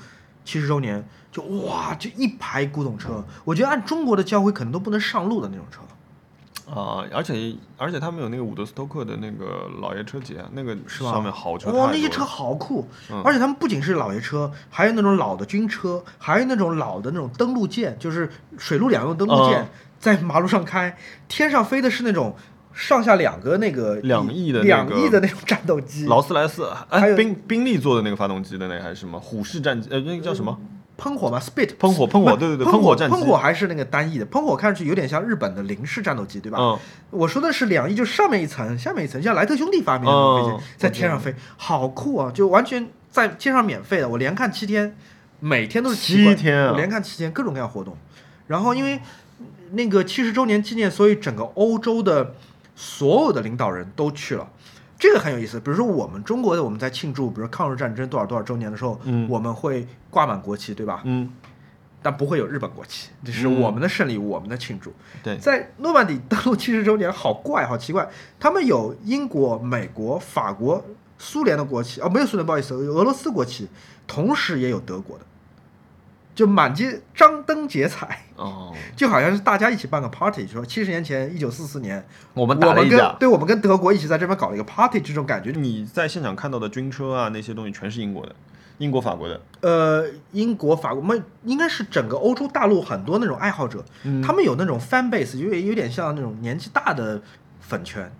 [0.44, 5.80] 七十周年，就哇，就一排古董车，我觉得按中国的交规可能都不能上路的那种车。
[6.68, 11.12] 啊、而且而且他们有那个伍德斯托克的那个老爷车节，那个是吧？
[11.12, 13.22] 上面好车哇，那些车好酷，嗯。
[13.24, 19.68] 而且他们不仅是老爷车，还有那种老的军车，还有那种老的那种登陆舰，就是水陆两用登陆舰，嗯
[19.98, 20.96] 在马路上开，
[21.28, 22.36] 天上飞的是那种
[22.72, 29.88] 上下两个那个两翼的那两翼的那种战斗机，劳斯莱斯，还有哎，宾宾利做的那个发动机的那个还是什么虎式战机？
[29.90, 30.58] 呃，那个叫什么？
[30.98, 36.56] 喷火嘛，Spit 喷火喷火对对对喷喷火战机喷火还是那个单翼的，喷火看上去有点像日本的零式战斗机，对吧？
[36.58, 36.78] 嗯，
[37.10, 42.30] 我说的是两翼，就上面一层，下面一层，像莱特兄弟发明的那种飞机，哦在天上飞，好酷啊！
[42.32, 44.96] 就完全在天上免费的，我连看七天，
[45.38, 47.94] 每天都是七天啊我连看七天，各种各样活动。
[48.46, 48.98] 然后因为
[49.72, 52.34] 那个七十周年纪念，所以整个欧洲的
[52.74, 54.48] 所有的领导人都去了。
[54.98, 61.02] 这个很有意思，比如说我们中国的，我们在庆祝，比如抗日战争多少多少周年的时候，嗯我们会挂满国旗，对吧？
[61.04, 61.30] 嗯，
[62.02, 64.94] 但不会有日本国旗，这是嗯我们的胜利，我们的庆祝。
[65.22, 68.08] 对，在诺曼底登陆七十周年，好怪，好奇怪，
[68.40, 70.82] 他们有英国、美国、法国、
[71.18, 73.68] 苏联的国旗，哦，没有苏联，不好意思，有俄罗斯国旗，
[74.06, 75.24] 同时也有德国的，
[76.34, 83.16] 就满街张灯结彩，哦，就好像是大家一起办个 party，说七十年前，一九四四年，我们打了一架。
[83.18, 88.34] 对我们跟德国一起在这边搞了一个 party，这种感觉，你在现场看到的军车啊，那些东西全是英国的，
[88.78, 89.40] 英国、法国的。
[89.62, 97.20] 呃，英国、法国，我们应该是整个欧洲大陆很多那种爱好者，嗯他们有那种 fan base，有有点像那种年纪大的
[97.60, 98.12] 粉圈。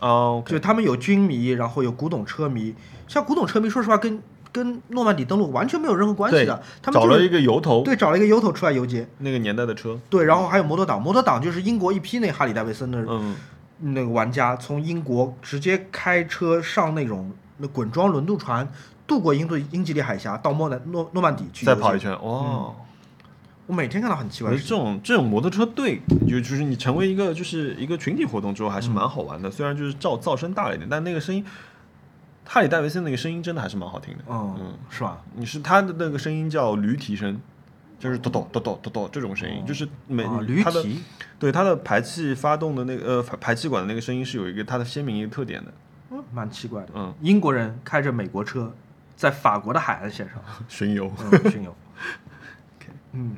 [0.00, 2.74] 哦就他们有军迷，然后有古董车迷。
[3.06, 4.20] 像古董车迷，说实话跟
[4.52, 6.62] 跟诺曼底登陆完全没有任何关系的。
[6.82, 9.08] 他们就是找了一个由头，对找了一个由头出来游街。
[9.18, 9.98] 那个年代的车。
[10.10, 13.34] 对，然后还有摩托党，摩托党就是英国一批那哈里戴维森的嗯，
[13.80, 18.70] 那个玩家，从英国直接开车上那种那滚装轮渡船，
[19.06, 21.64] 渡过英对英吉利海峡到莫南诺诺曼底去。
[21.64, 21.98] 再跑一。
[21.98, 22.72] 圈，哇，
[23.66, 24.52] 我每天看到很奇怪。
[24.52, 29.50] 这种这种摩托车队，就就是你成为一个就是一个群体活动之后，还是蛮好玩的。
[29.50, 31.44] 虽然就是噪噪声大了一点，但那个声音，
[32.52, 34.24] 哈里戴维森那个声音真的还是蛮好听的。
[34.28, 35.22] 嗯，是吧？
[35.36, 37.40] 你是他的那个声音叫驴蹄声，
[37.98, 41.02] 就是咚咚咚咚咚咚这种声音，就是每啊，驴蹄，
[41.38, 45.72] 对它的排气发动的那个呃排排气管的那个声音是有一个它的鲜明一个特点的。
[46.10, 46.88] 嗯蛮奇怪的。
[46.94, 48.70] 嗯，英国人开着美国车，
[49.16, 50.38] 在法国的海岸线上
[50.68, 51.74] 巡游，嗯巡游。
[53.12, 53.36] 嗯，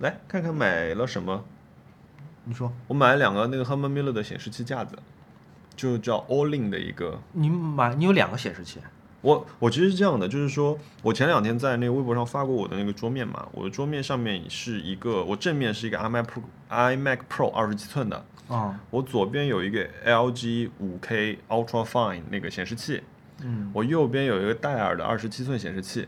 [0.00, 1.44] 来看看买了什么。
[2.42, 4.98] 你说我买了两个那个 Herman Miller 的显示器架子，
[5.76, 7.20] 就叫 All In 的一个。
[7.32, 8.80] 你买你有两个显示器，
[9.20, 23.02] 我我其实是这样的，就是说我前两天在那个微博上发过我的那个桌面嘛，我的桌面上面是一个，我正面是一个 iMac Pro iMac Pro 二十七寸的，啊，我左边有一个 LG 五 K Ultra Fine 那个显示器，
[23.42, 23.70] 嗯。
[23.74, 26.06] 我右边有一个戴尔的二十七寸显示器，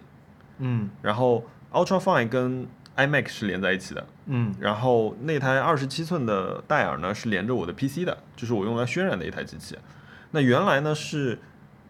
[0.58, 0.88] 嗯。
[1.02, 2.66] 然后 Ultra Fine 跟
[2.98, 9.78] iMac 是连在一起的，嗯然后那台二十七寸的戴尔呢是连着我的 PC 的，就是我用来渲染的一台机器。
[10.32, 11.38] 那原来呢是，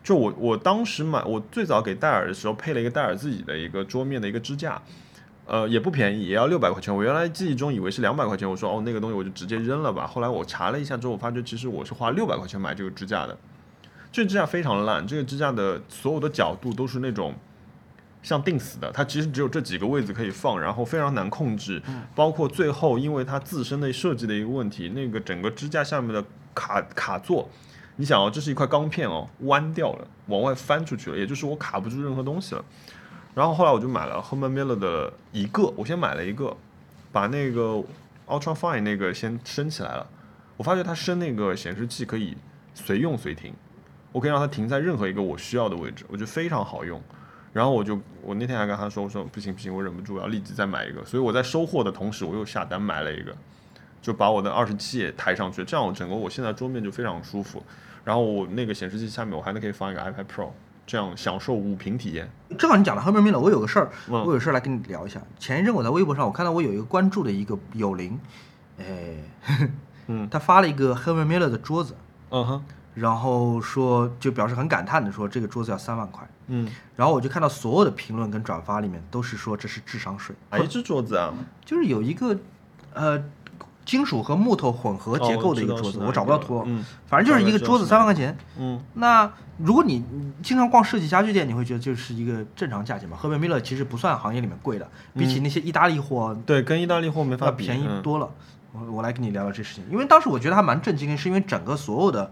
[0.05, 4.81] 就我我当时买，我最早给戴尔的时候配了一个戴尔自己的一个桌面的一个支架，
[5.47, 6.95] 呃也不便宜，也要六百块钱。
[6.95, 10.07] 我原来记忆中以为是两百块钱，我说哦那个东西我就直接扔了吧。
[10.07, 13.37] 后来我查了一下之后，我发觉其实我是花六百块钱买这个支架的。
[14.13, 17.35] 这个支架非常烂，这个支架的所有的角度都是那种
[18.29, 21.83] 像定死的，它其实只有这几个位置可以放，然后非常难控制，
[22.15, 26.23] 包括最后因为它自身的设计的一个问题，那个整个支架下面的
[26.55, 27.49] 卡卡座，
[27.97, 32.63] 你想哦，这是一块钢片哦，弯掉了，往外翻出去了，也就是我卡不住任何东西了。
[33.35, 36.55] 然后后来我就买了 Herman Miller 的一个，我先买了一个，
[37.11, 37.83] 把那个
[38.27, 40.07] Ultra Fine 那个先升起来了。
[40.59, 42.37] 我发觉它升那个显示器可以
[42.75, 43.55] 随用随停，
[44.13, 47.01] 我可以让它停在任何一个我需要的位置，我觉得非常好用。
[47.53, 51.05] 然后我就我那天还跟他说，我说不行不行，我忍不住我要立即再买一个。
[51.05, 53.35] 所以我在收货的同时，我又下单买了一个，
[54.01, 57.63] 就把我的二十七也抬上去，这样我整个我现在桌面就非常舒服。
[58.05, 60.51] 然后我那个显示器下面我还能可以放一个 iPad Pro，
[60.87, 62.31] 这样享受五屏体验。
[62.59, 65.21] 正好你讲到 Herman Miller，我有个事儿，嗯我有事儿来跟你聊一下。
[65.39, 68.19] 前一阵我在微博上，我看到我有一个关注的一个友邻，
[68.79, 69.17] 哎，
[70.07, 71.95] 嗯 他发了一个 Herman Miller 的桌子，
[72.31, 72.65] 嗯哼，
[72.99, 81.33] 然后说就表示很感叹的说这个桌子要三万块，嗯，然后我就看到所有的评论跟转发里面都是说这是智商税，哪一只桌子啊？
[81.65, 82.37] 就是有一个
[82.93, 83.23] 呃
[83.85, 86.85] 金属和木头混合结构的一个桌子，哦我找不到图，嗯。
[87.07, 88.37] 反正就是一个桌子三万块钱。
[88.59, 93.17] 嗯，那如果你你经常逛设计家具店，你会觉得就是一个正常价钱嘛。
[93.17, 98.03] 赫本米勒其实不算行业里面贵的，比起那些意大利货对，跟意大利货没法比，便宜嗯。
[98.03, 98.29] 多了。
[98.73, 102.31] 我我来跟你聊聊这事情，因为当时我觉得还蛮震惊的，是因为整个所有的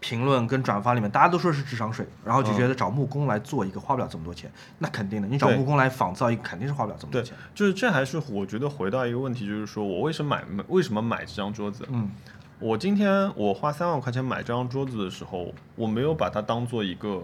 [0.00, 11.84] 评论跟转发里面，大家都说是智商税，然后就觉得找木工来做一个花不了这么多钱，那肯定的，你找木工来仿造一个肯定是花不了这么多对钱。，就是这还是我觉得回到一个问题，就是说我为什么买为什么买这张桌子？
[11.88, 12.10] 嗯
[12.60, 17.22] 我今天我花三万块钱买这张桌子的时候，我没有把它当做一个，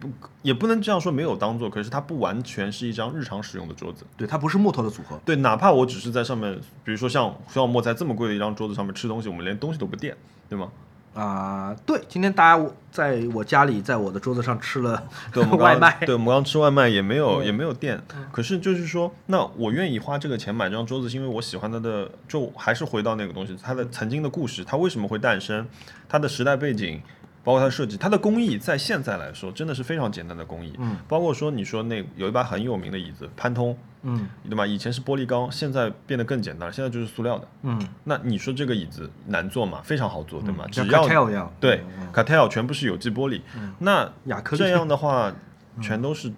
[0.00, 0.10] 不
[0.42, 4.04] 也不能这样说没有当做，可是它不完全是一张日常使用的桌子。
[4.16, 5.20] 对，它不是木头的组合。
[5.24, 10.16] 对，哪怕我只是在上面，比如说像小莫在这么贵的一张桌子上面吃东西，我们连东西都不垫，
[10.48, 10.68] 对吗？
[11.16, 15.02] 啊、对，今天大家我在我家里，在我的桌子上吃了
[15.32, 17.98] 对，我们 刚外卖，对，我们刚刚吃外卖也没有嗯也没有电，
[18.30, 25.66] 可是就是说，那我愿意花这个钱买这张桌子，是因为我喜欢它的，就还是回到那个东西，它的曾经的故事，它为什么会诞生，
[26.06, 27.00] 它的时代背景，
[27.42, 33.74] 包括它的设计，它的工艺，在现在来说真的是非常简单的工艺，嗯，包括说你说那有一把很有名的椅子，潘通，
[34.06, 34.66] 嗯对吧？
[34.66, 37.48] 以前是玻璃钢，现在变得更简单了，现在就是塑料的。
[37.62, 39.80] 嗯，那你说这个椅子难做吗？
[39.84, 40.64] 非常好做，对吗？
[40.70, 43.40] 只像要 Cartel 一样，对嗯 c a t e l 全部是有机玻璃，
[43.80, 45.34] 那亚克这样的话，
[45.82, 46.32] 全都是，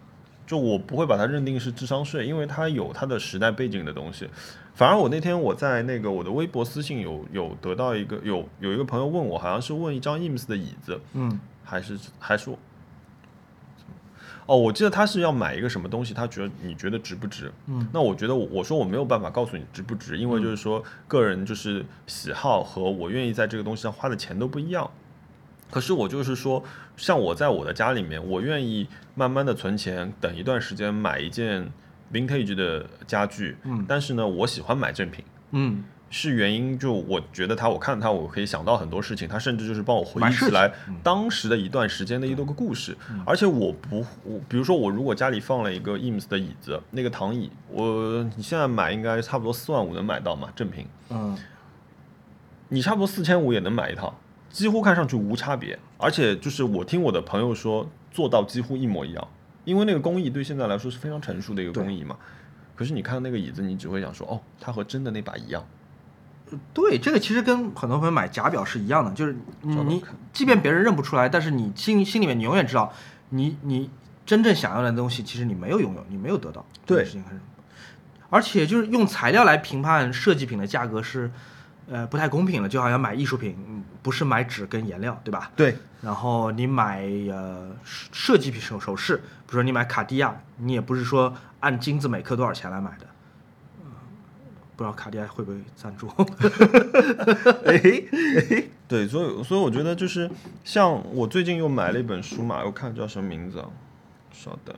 [0.47, 4.29] 就我不会把它认定是智商税，因为它有它的时代背景的东西。
[4.75, 12.59] 反而我那天我在那个我的微博私信有有得到一个有有一个朋友问我，好像是问一张 IMS 的椅子，嗯还是还是我
[14.49, 17.53] 哦，我记得他是要买一个什么东西，他觉得你觉得值不值？
[17.67, 24.91] 嗯，那我觉得我我说我没有办法告诉你值不值，因为就是说个人就是喜好和我愿意在这个东西上花的钱都不一样。
[25.71, 26.65] 可是我就是说，
[26.97, 31.71] 像我在我的家里面，我愿意慢慢的存钱，等一段时间买一件
[32.11, 33.59] vintage 的家具。
[33.65, 35.23] 嗯但是呢，我喜欢买正品。
[35.51, 42.97] 嗯是原因，就我觉得他，我看他，我可以想到很多事情，他甚至就是帮我回忆起来嗯当时的一段时间的一个故事。
[43.27, 51.37] 而且我不，我比如说我如果家里放了一个 IMS 的椅子，那个躺椅，我你现在买应该差不多四万五能买到嘛，正品，嗯
[52.71, 54.15] 你差不多四千五也能买一套，
[54.51, 55.79] 几乎看上去无差别。
[55.99, 59.29] 而且就是我听我的朋友说，做到几乎一模一样，
[59.65, 62.17] 因为那个工艺对现在来说是非常成熟的一个工艺嘛。
[62.77, 65.67] 可是你看到那个椅子，你只会想说，哦，它和真的那把一样。
[66.73, 72.93] 对，这个其实跟很多朋友买假表是一样的，就是你即便别人认不出来，但是你心心里面你永远知道，
[73.31, 73.91] 你你
[74.25, 76.65] 真正想要的东西，其实你没有拥有，你没有得到。
[76.87, 77.41] 对事情很，
[78.31, 81.31] 而且就是用材料来评判设计品的价格是，
[81.89, 82.69] 呃，不太公平了。
[82.69, 85.51] 就好像买艺术品，嗯不是买纸跟颜料，对吧？
[85.57, 93.07] 对，然后你买呃设设计品首首饰，比如说你买卡地亚，你也不是说按金子每克多少钱来买的。
[94.78, 96.08] 嗯不知道卡地亚会不会赞助？
[98.88, 100.28] 对，所以所以我觉得就是
[100.64, 103.70] 像我最近又买了一本书嘛，我看叫什么名字啊？
[104.32, 104.76] 稍等，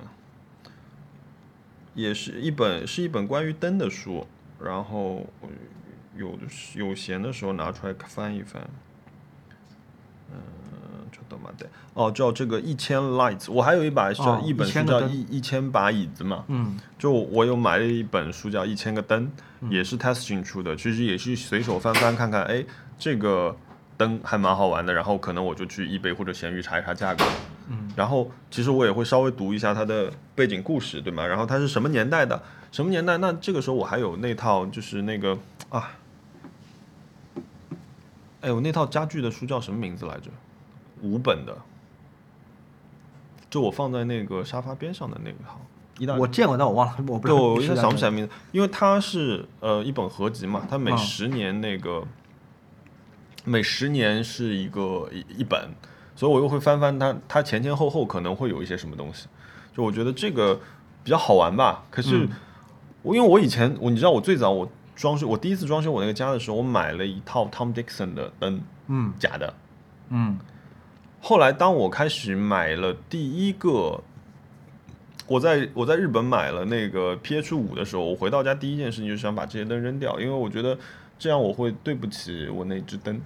[1.94, 4.28] 也是一本是一本关于灯的书，
[4.60, 5.48] 然后我
[6.18, 8.70] 有的时有闲的时候拿出来翻一翻。
[10.30, 11.70] 嗯，ちょっと待って
[12.01, 19.31] 哦，叫这个一千 lights，我还有一把叫、哦一本书1000个灯叫一一千把椅子嘛，嗯就我有买了一本书叫《一千个灯》，
[19.69, 22.65] 也是 Testing 出的，其实也是随手翻翻看看，哎，
[22.99, 23.55] 这个
[23.99, 27.23] 灯还蛮好玩的，然后可能我就去易贝或者闲鱼查一查价格，
[27.69, 31.27] 嗯，然后其实我也会稍微读一下它的背景故事，对吗？
[31.27, 33.19] 然后它是什么年代的，什么年代？
[33.19, 35.37] 那这个时候我还有那套就是那个
[35.69, 35.91] 啊，
[38.41, 40.31] 哎，我那套家具的书叫什么名字来着？
[41.03, 41.57] 五本的，
[43.51, 45.61] 就我放在那个沙发边上的那个套，
[45.99, 47.43] 意大利我见过，但我忘了，我不知对，道。
[47.43, 52.05] 我一下想不起来名字，因为它是呃一本合集嘛，它每嗯十年那个、
[53.45, 55.69] 每十年是一个一一本，
[56.15, 59.27] 所以我又会翻翻它，它前前后后可能会有一些什么东西，
[59.75, 60.61] 就我觉得这个
[61.03, 61.85] 比较好玩吧。
[61.91, 62.29] 可是嗯
[63.03, 69.55] 我因为我以前我你知道我最早我装修我第一次装修我那个家的时候，我买了一套 Tom Dixon 的灯，嗯假的。
[70.11, 70.39] 嗯
[71.21, 74.03] 后来当我开始买了第一个，
[75.27, 80.77] 我在我在日本买了那个 PH 五的时候，我回到家第一件事情就是想把这些灯扔掉，因为我觉得
[81.19, 83.21] 这样我会对不起我那只灯。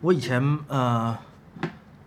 [0.00, 1.18] 我以前呃，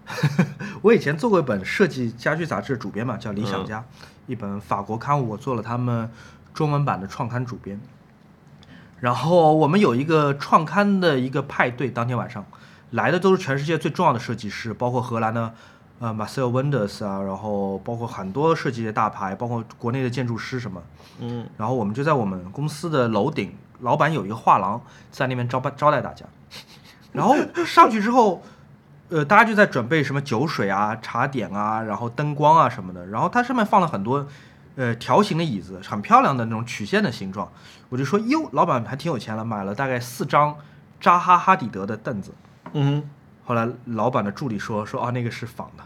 [0.81, 3.79] 我以前做过一本设计家居杂志主编嘛，叫《理想家》，
[4.27, 6.09] 一本法国刊物，我做了他们
[6.53, 7.79] 中文版的创刊主编。
[9.01, 12.45] 然后我们有一个创刊的一个派对，当天晚上
[12.95, 15.53] 来的都是全世界最重要的设计师，包括荷兰的
[15.99, 20.81] 呃 Marcel Wenders 啊，然后包括很多设计的大牌，包括国内的建筑师什么。
[21.19, 24.81] 嗯，然后我们就在我们公司的楼顶，老板有一个画廊，
[25.11, 26.25] 在那边招待招待大家。
[27.11, 28.41] 然后上去之后，
[29.09, 33.07] 呃，大家就在准备什么酒水啊、茶点啊，然后灯光啊什么的。
[33.07, 34.25] 然后它上面放了很多
[34.75, 37.51] 呃条形的椅子，很漂亮的那种曲线的形状。
[37.89, 40.55] 我就说，哟，老板还挺有钱了，买了大概四张
[40.99, 42.33] 扎哈哈迪德的凳子。
[42.73, 43.03] 嗯，
[43.43, 45.83] 后来老板的助理说说啊那个是仿的。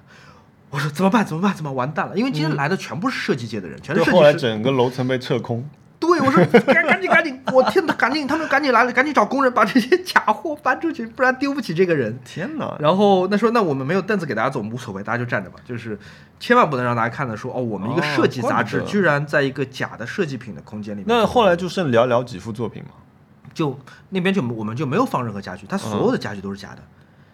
[0.71, 1.25] 我说怎么办？
[1.25, 1.53] 怎么办？
[1.53, 2.15] 怎么完蛋了？
[2.15, 4.53] 因为今天来的全部是设计界的人，全是后来设计师。
[4.53, 5.67] 整个楼层被撤空。
[5.99, 12.17] 对，我说赶 赶紧赶紧，我天呐，赶紧，他们赶紧来了，赶紧找工人把这些假货搬出去，不然丢不起这个人。
[12.23, 12.77] 天哪！
[12.79, 15.97] 然后那说那我们没有凳子给大家坐，无所谓，大家就站着吧，就是
[16.39, 21.05] 千万不能让大家看到说哦，我们一个哦设计杂志居然在一个假的设计品的空间里面。
[21.07, 22.91] 那后来就剩寥寥几幅作品嘛。
[23.53, 23.77] 就
[24.09, 26.81] 那边就我们就没有放任何家具，他所嗯有的家具都是假的、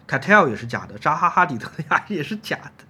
[0.08, 2.84] ，Cartel 也是假的，扎哈哈迪德呀也是假的，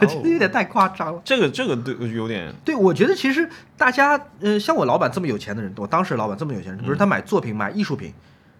[0.00, 1.22] 我觉得有点太夸张了。
[1.24, 8.12] 这个这个对有点对，我觉得其实大家，呃，像我老板这么有钱的人，我当时老板这么有钱比如他买作品、买艺术品，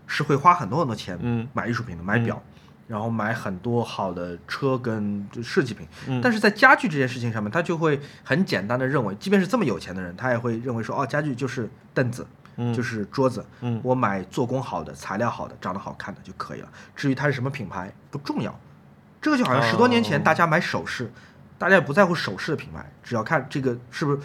[0.06, 2.42] 是会花很多很多钱，嗯买艺术品的，买表，
[2.86, 5.86] 然后买很多好的车跟就设计品。
[6.06, 12.26] 嗯但是在家具这件事情上面，他就会很简单的认为，即便是这么有钱的人，他也会认为说，哦，家具就是凳子，
[12.56, 16.68] 嗯就是桌子，嗯我买做工好的、材料好的、长得好看的就可以了。
[16.94, 18.58] 至于它是什么品牌不重要，
[19.20, 21.12] 这个就好像十多年前哦大家买首饰，
[21.58, 24.18] 大家也不在乎首饰的品牌，只要看这个是不是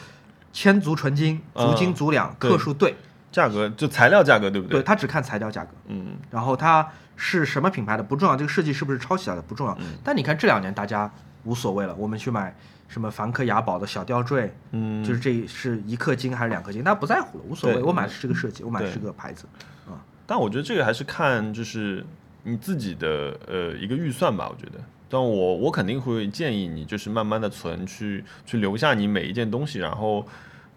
[0.52, 2.96] 千足纯金、足斤嗯足两、对克数对，
[3.32, 5.72] 价格，就材料价格对不对，他只看材料价格。
[5.88, 9.74] 嗯然后它是什么品牌的不重要，这个设计是不是抄袭来的不重要。
[9.80, 11.12] 嗯但你看这两年大家
[11.44, 12.56] 无所谓了，我们去买
[12.88, 17.82] 什么梵克雅宝的小吊坠，嗯，就是这是一克金还是两克金，大家不在乎了，无所谓。
[17.84, 19.45] 我买的是这个设计，我买的是这个牌子。
[19.88, 22.06] 啊，但我觉得这个还是看就是
[22.43, 24.84] 你自己的呃一个预算吧，我觉得。
[25.10, 30.25] 但我我肯定会建议你，就是慢慢的存，去去留下你每一件东西，然后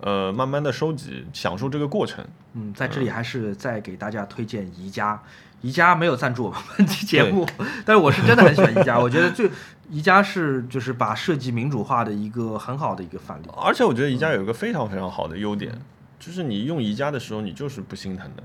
[0.00, 2.24] 呃慢慢的收集，享受这个过程。
[2.54, 5.20] 嗯，在这里还是再给大家推荐宜家。
[5.62, 7.46] 宜家没有赞助我们本期节目，
[7.84, 8.98] 但是我是真的很喜欢宜家。
[8.98, 9.50] 我觉得最
[9.90, 13.48] 宜家是就是把设计民主化的一个很好的一个范例。
[13.56, 15.72] 而且我觉得宜家有一个非常非常好的优点，
[16.18, 18.42] 就是你用宜家的时候，你就是不心疼的。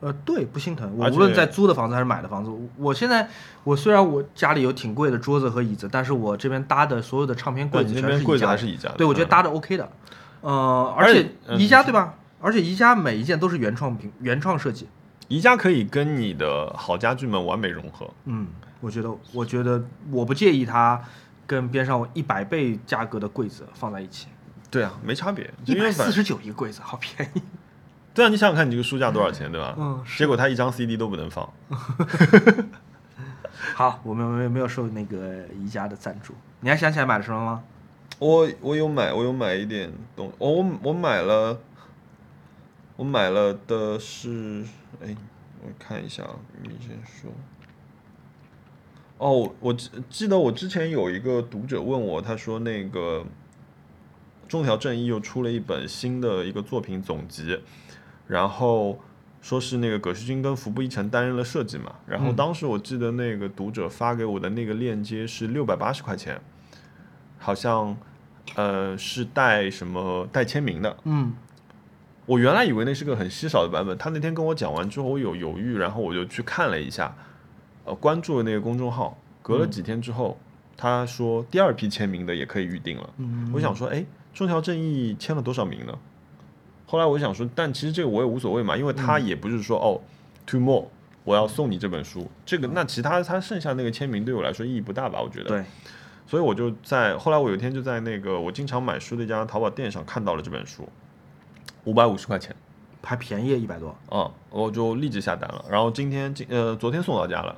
[0.00, 0.92] 呃，对，不心疼。
[0.96, 3.28] 我无论在租的房子还是买的房子，我现在
[3.64, 9.88] 我虽然我家里有挺贵的桌子和椅子，但是我这边搭的所有的唱片柜子全是宜家的还是宜家的对，我觉得嗯搭的 OK 的。
[10.42, 12.14] 呃，而且宜家对吧？
[12.40, 14.86] 而且宜家每一件都是原创品、原创设计。
[15.28, 18.08] 宜家可以跟你的好家具们完美融合。
[18.24, 18.46] 嗯，
[18.80, 21.00] 我觉得，我觉得我不介意它
[21.46, 24.28] 跟边上一百倍价格的柜子放在一起，
[24.70, 27.42] 对啊，没差别，一因为四十九一个柜子，好便宜。
[28.14, 29.74] 对啊，你想想看，你这个书架多少钱，对吧？
[29.78, 31.48] 嗯结果它一张 CD 都不能放。
[33.74, 36.34] 好，我们没有没有受那个宜家的赞助。
[36.60, 37.62] 你还想起来买了什么吗？
[38.18, 41.56] 我我有买，我有买一点东，我我我买了，
[42.98, 44.64] 我买了的是，
[45.00, 45.14] 哎，
[45.62, 46.34] 我看一下啊，
[46.64, 47.30] 你先说。
[49.18, 53.24] 哦，我记记得我之前有一个读者问我，他说那个
[54.48, 57.60] 中条正义又出了一本新的一个作品总集，
[58.26, 58.98] 然后
[59.40, 66.40] 说是那个葛旭君跟服部一成担任了设计嘛，然后嗯当时我记得那个读者发给我的那个链接是六百八十块钱，
[67.38, 67.96] 好像
[68.56, 71.32] 呃是带什么带签名的，嗯
[72.28, 77.16] 我原来以为那是个很稀少的版本，他那天跟我讲完之后，我有犹豫，然后我就去看了一下，
[77.86, 79.16] 呃，关注了那个公众号。
[79.40, 80.38] 隔了几天之后，
[80.76, 83.10] 他说第二批签名的也可以预定了。
[83.16, 84.04] 嗯，我想说，哎，
[84.34, 85.98] 中条正义签了多少名呢？
[86.84, 89.98] 后来我想说，但其实这个我也无所谓嘛，因为他也不是说、哦
[90.44, 90.84] ，two more，
[91.24, 95.18] 我要送你这本书，这个那其他他剩下那个签名对我来说意义不大吧？
[95.22, 95.48] 我觉得。
[95.48, 95.64] 对，
[96.26, 100.86] 所以我就在后来我有一天就在那个我经常买书的一家淘宝店上看到了这本书，
[101.84, 102.54] 五百五十块钱。
[103.00, 103.96] 还便宜一百多。
[104.10, 105.64] 嗯，我就立即下单了。
[105.70, 107.56] 然后今天今呃昨天送到家了。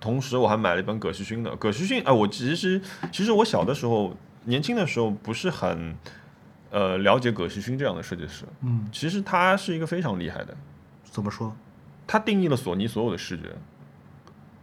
[0.00, 1.54] 同时我还买了一本葛饰勋的。
[1.54, 2.80] 葛饰勋，哎、我其实
[3.12, 5.96] 其实我小的时候，年轻的时候不是很
[6.70, 8.44] 呃了解葛饰勋这样的设计师。
[8.62, 10.56] 嗯，其实他是一个非常厉害的，
[11.04, 11.54] 怎么说？
[12.04, 13.54] 他定义了索尼所有的视觉。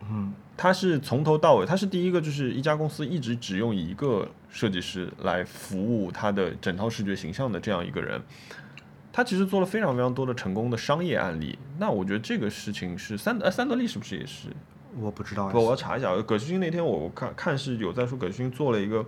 [0.09, 8.21] 嗯他是从头到尾，他是第一个，就是一家公司一直只用一个设计师来服务他的整套视觉形象的这样一个人。
[9.11, 11.57] 他其实做了非常非常多的成功的商业案例。
[11.77, 14.47] 那我觉得这个事情是三呃三得利是不是也是？
[14.99, 15.51] 我不知道哎。
[15.51, 16.15] 不，我要查一下。
[16.21, 19.05] 葛旭勋那天我看看是有在说葛旭勋做了一个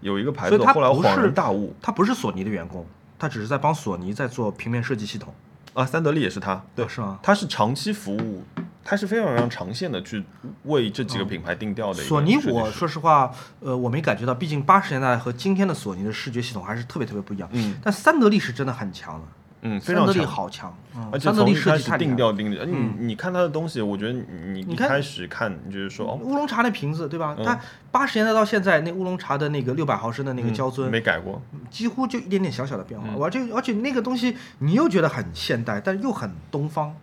[0.00, 2.86] 有一个牌子，后来我恍然大悟他不是索尼的员工，
[3.18, 5.32] 他只是在帮索尼在做平面设计系统。
[5.74, 7.18] 啊，三得利也是他，对哦，是吗？
[7.22, 8.42] 他是长期服务，
[8.88, 10.22] 他是非常非常长线的去
[10.62, 17.48] 为这几个品牌定调的索尼，我说实话，呃，我没感觉到，毕竟八十年代和今天的索尼的视觉系统还是特别特别不一样。
[17.52, 19.26] 嗯但三得利是真的很强的，
[19.62, 20.32] 嗯非三得利常强。
[20.32, 21.90] 好强，嗯而且从一开始。
[21.98, 24.24] 定调定调，嗯你你看他的东西，我觉得你
[24.64, 27.34] 你一开始看你就是说哦，乌龙茶那瓶子对吧？
[27.36, 27.58] 嗯它
[27.90, 33.08] 八十年代到现在，那乌龙茶的那个六百毫升的那个嗯胶樽，没改过，几乎就一点点小小的变化。
[33.08, 36.94] 嗯而且而且那个东西你又觉得很现代，但又很东方，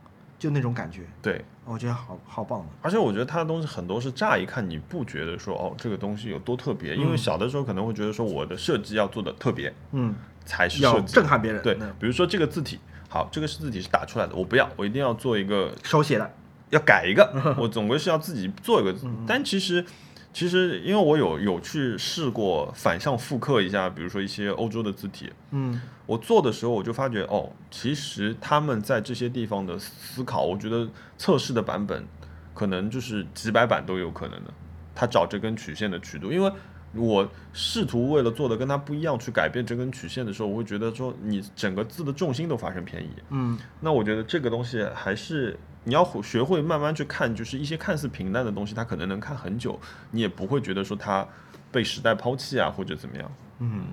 [0.43, 1.45] 就那种感觉，对。
[1.65, 2.65] 我觉得好好棒的。
[2.81, 10.13] 而且我觉得他的东西很多是乍一看你不觉得说哦这个东西有多特别，因为嗯小的时候可能会觉得说我的设计要做的特别嗯，
[10.43, 11.63] 才是设计，震撼别人。
[11.63, 12.77] 对，比如说这个字体，
[13.07, 16.29] 好，这个是字体是打出来的，我不要，我一定要做一个手写的，
[16.71, 18.91] 要改一个， 我总归是要自己做一个。
[19.01, 19.85] 嗯但其实，
[20.33, 32.05] 其实因为我有有去试过反向复刻一下，比如说一些欧洲的字体，嗯我做的时候我就发觉，哦，其实他们在这些地方的思考，我觉得测试的版本
[32.53, 34.53] 可能就是几百版都有可能的。
[34.95, 36.51] 他找这根曲线的曲度，因为
[36.93, 43.09] 我试图为了做的跟他不一样去改变这根曲线的时候，我会觉得说你整个字的重心都发生偏移。
[43.29, 49.79] 嗯那我觉得这个东西还是你要学会慢慢去看，就是一些看似平淡的东西，它可能能看很久，
[50.11, 51.27] 你也不会觉得说它
[51.71, 53.31] 被时代抛弃啊，或者怎么样。
[53.59, 53.85] 嗯。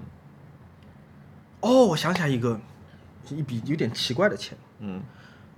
[1.61, 2.61] 哦，我想起来一个
[3.29, 4.57] 一笔有点奇怪的钱。
[4.79, 5.03] 嗯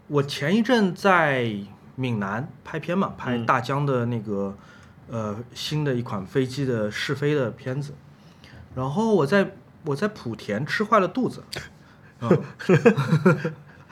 [0.09, 1.55] 我前一阵在
[1.95, 4.57] 闽南拍片嘛，拍嗯大疆的那个、
[5.09, 7.95] 呃新的一款飞机的试飞的片子，
[8.75, 9.53] 然后我在
[9.85, 11.45] 我在莆田吃坏了肚子，
[12.21, 12.43] 嗯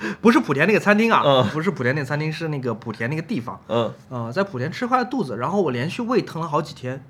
[0.21, 1.49] 不是莆田那个餐厅啊，嗯。
[1.51, 3.93] 不是莆田那个餐厅，是那个莆田那个地方，嗯。
[4.11, 7.05] 啊、在莆田吃坏了肚子，然后我连续胃疼了好几天，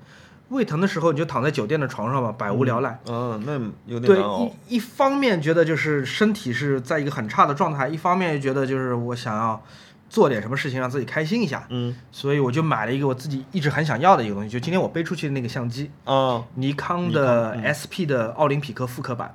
[0.49, 3.53] 胃疼的时候你就躺在酒店的床上嘛，百无聊赖，嗯，那
[3.85, 4.19] 有点对。
[4.19, 9.63] 一一方面觉得就是身体是在一个很差的状态，一方面又觉得就是我想要
[10.09, 11.95] 做点什么事情让自己开心一下，嗯。
[12.11, 16.43] 所以我就买了一个我自己一直很想要的一个东西，就今天我背出去的那个相机，哦。
[16.55, 19.33] 尼康的 SP 的奥林匹克复刻版，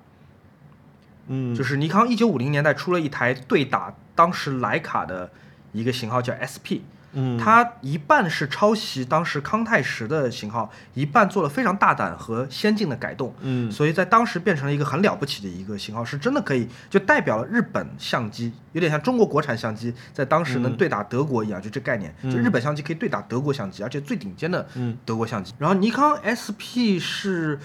[1.28, 5.30] 嗯，就是尼康一九五零年代出了一台对打当时莱卡的
[5.72, 6.80] 一个型号叫 SP，
[7.12, 7.36] 嗯。
[7.38, 13.34] 它一半是抄袭当时康泰时的型号，一半做了非常大胆和先进的改动。
[13.40, 13.70] 嗯。
[13.70, 20.76] 所以在当时变成了一个很了不起的一个型号，是真的可以就代表了日本相机，有点像中国国产相机在当时能嗯。
[20.76, 24.96] 对打德国一样，就这概念，就嗯日本相机可以对打德国相机，而且最顶尖的嗯。
[25.04, 25.52] 德国相机。
[25.58, 27.58] 然后尼康 SP 是，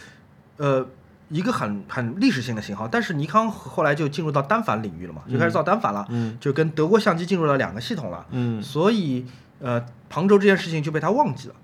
[0.57, 0.87] 呃，
[1.31, 2.87] 一个很很历史性的型号。
[2.87, 8.25] 但是尼康后来就进入到单反领域了嘛，就开始造单反了，嗯就跟德国相机进入了两个系统了。
[8.29, 9.25] 嗯所以
[9.59, 11.55] 呃，庞州这件事情就被他忘记了。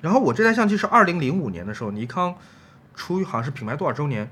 [0.00, 2.34] 然后我这台相机是二零零五年的时候，尼康
[2.94, 4.30] 出于好像是品牌多少周年，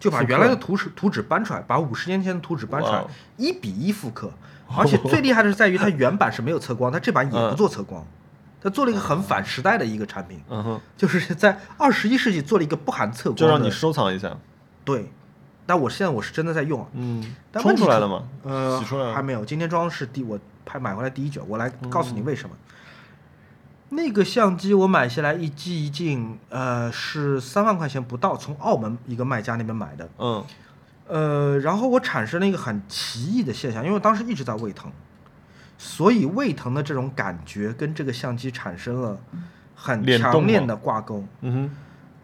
[0.00, 3.04] 就把原来的图纸图纸搬出来，把五十年前的图纸搬出来
[3.36, 4.32] 一比一复刻。
[4.76, 8.04] 而且最厉害的是在于它原版是没有测光，它这版也不做测光，
[8.64, 14.34] 它做了一个很反时代的一个产品，嗯哼，就是在二十一世纪做了一个不含测光的，就让你收藏一下。
[14.84, 15.10] 对。
[15.66, 18.24] 但我现在我是真的在用啊，嗯，冲但问题出来了吗？
[18.42, 19.42] 呃，洗出来了还没有。
[19.42, 22.54] 今天装的是第我拍买回来第一卷，我来告诉你嗯为什么。
[23.88, 30.08] 那个相机我买下来一机一镜，呃，是三万块钱不到，从澳门一个卖家那边买的。
[30.18, 30.44] 嗯
[31.06, 34.92] 呃，然后我产生了一个很奇异的现象，因为我当时一直在胃疼，
[35.78, 39.18] 所以胃疼的这种感觉跟这个相机产生了
[39.74, 41.24] 很强烈的挂钩。
[41.40, 41.70] 嗯哼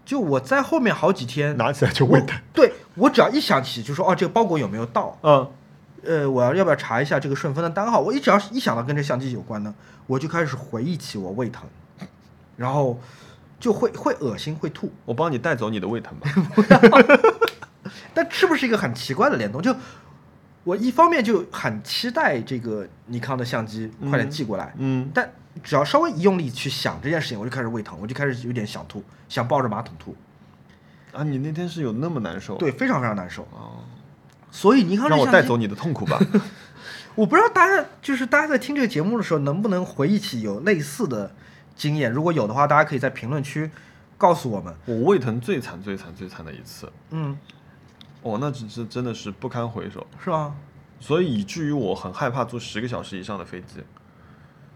[0.05, 2.37] 就我在后面好几天，，拿起来就胃疼。
[2.53, 5.17] 对我只要一想起，就说哦，这个包裹有没有到？
[5.23, 5.49] 嗯
[6.03, 8.01] 呃，我要要不要查一下这个顺丰的单号？
[8.01, 9.73] 我一只要一想到跟这相机有关的，
[10.07, 11.69] 我就开始回忆起我胃疼，
[12.57, 12.99] 然后
[13.61, 14.91] 就会会恶心，会吐。
[15.05, 16.29] 我帮你带走你的胃疼吧。
[18.15, 19.61] 但是不是一个很奇怪的联动？
[19.63, 19.77] 就
[20.65, 25.31] 我一方面就很期待这个尼康的相机快点寄过来，嗯，但
[25.63, 30.15] 只要稍微一用力去想这件事情，我就开始胃疼，我就开始有点想吐，想抱着马桶吐，
[31.13, 32.57] 啊，你那天是有那么难受？
[32.57, 33.43] 对，非常非常难受。
[33.53, 33.85] 哦，
[34.51, 36.19] 所以尼康让我带走你的痛苦吧。
[37.17, 41.35] 我不知道大家就是大家在听这个节目的时候，能不能回忆起有类似的
[41.75, 42.11] 经验？
[42.11, 43.69] 如果有的话，大家可以在评论区
[44.17, 44.73] 告诉我们。
[44.87, 47.37] 我胃疼最惨、最惨、最惨的一次，嗯，
[48.23, 50.55] 哦，那只是真的是不堪回首，是吧？
[50.99, 53.83] 所以以至于我很害怕坐十个小时以上的飞机。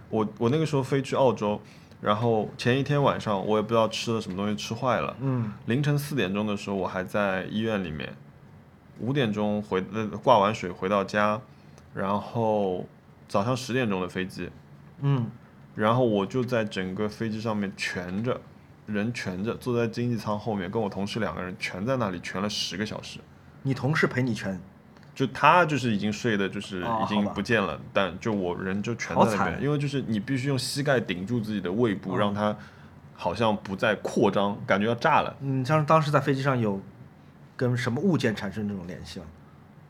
[0.09, 1.61] 我我那个时候飞去澳洲，
[2.01, 8.16] 然后前一天晚上我也不知道吃了什么东西吃坏了，嗯凌晨四点钟的时候我还在医院里面，
[9.01, 11.40] 五点钟回呃挂完水回到家，
[11.92, 12.86] 然后
[13.28, 14.49] 早上十点钟的飞机，
[15.01, 15.30] 嗯，
[15.74, 18.40] 然后我就在整个飞机上面蜷着，
[18.86, 23.18] 人蜷着，坐在经济舱后面，跟我同事两个人蜷在那里蜷了十个小时。
[23.64, 24.60] 你同事陪你全，
[25.14, 32.56] 就他就是已经睡的，就是已经不见了，但就我人就全在那边，因为就是你必须用膝盖顶住自己的胃部，哦让它
[33.16, 35.36] 好像不再扩张，感觉要炸了。
[35.40, 36.80] 嗯，像当时在飞机上有
[37.56, 39.26] 跟什么物件产生这种联系吗？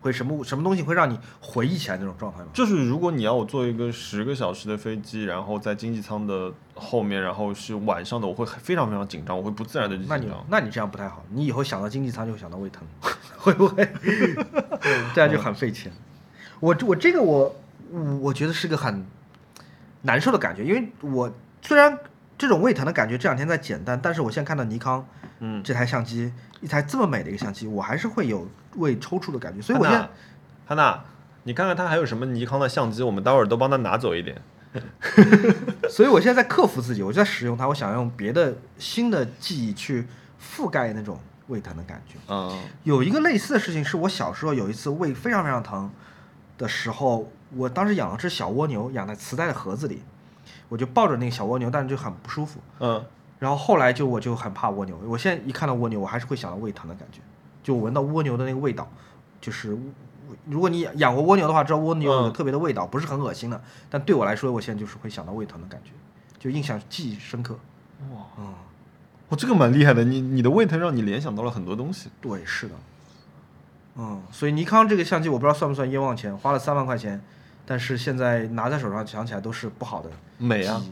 [0.04, 2.48] 会什么什么东西会让你回忆起来那种状态吗？
[2.52, 10.28] 就是如果你要我坐一个十个小时的飞机，然后在经济舱的后面，然后是晚上的，我会非常非常紧张，我会不自然的紧那你。
[10.50, 12.86] 那你这样不太好，你以后想到经济舱就会想到胃疼，
[13.38, 13.88] 会不会？
[15.14, 15.90] 这样就很费钱。
[16.60, 17.56] 我我这个我
[18.20, 19.06] 我觉得是个很
[20.02, 21.32] 难受的感觉，因为我
[21.62, 21.98] 虽然
[22.36, 25.06] 这种胃疼的感觉这两天在减淡，但是我现在看到尼康
[25.40, 30.08] 嗯，这台相机，一台这么美的一个相机，我还是会有胃抽搐的感觉，所以我现在
[30.66, 31.02] 汉娜，
[31.42, 34.40] 你看看他还有什么尼康的相机，我们待会儿都帮他拿走一点。
[35.88, 40.04] 所以我现在在克服自己，我就在使用它，我想用别的新的记忆去
[40.40, 41.16] 覆盖那种
[41.46, 42.16] 胃疼的感觉。
[42.26, 45.88] 嗯有一个类似的事情，是我小时候有一次胃非常非常疼
[46.58, 50.02] 的时候，我当时养了只小蜗牛，养在磁带的盒子里，
[50.68, 52.58] 我就抱着那个小蜗牛，但是就很不舒服。
[52.80, 53.04] 嗯，
[53.38, 57.20] 然后后来就我就很怕蜗牛，我现在一看到蜗牛，我还是会想到胃疼的感觉，
[57.62, 58.88] 就闻到蜗牛的那个味道，
[59.40, 59.76] 就是
[60.46, 63.60] 如果你养过蜗牛的话，知道蜗牛有特别的味道，不是很恶心的，
[63.90, 65.90] 但对我来说，我现在就是会想到胃疼的感觉，
[66.38, 67.58] 就印象记忆深刻。
[68.12, 68.54] 哇，嗯，
[69.28, 72.10] 我这个蛮厉害的，你你的胃疼让你联想到了很多东西。
[72.20, 72.74] 对，是的。
[73.96, 77.22] 嗯，所以尼康这个相机我不知道算不算冤枉钱，花了三万块钱，
[77.64, 80.82] 但是现在拿在手上想起来都是不好的美啊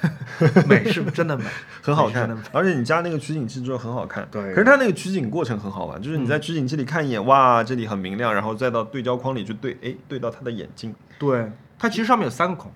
[0.68, 1.44] 美是真的美，
[1.82, 4.26] 很好看的，而且你加那个取景器之后很好看。
[4.30, 10.94] 对可是它那个取景过程很好玩，就是你在取景器里看一眼，哇，这里很明亮，然后再到对焦框里去对，哎，对到他的眼睛。
[11.18, 12.70] 对，它其实上面有三个孔，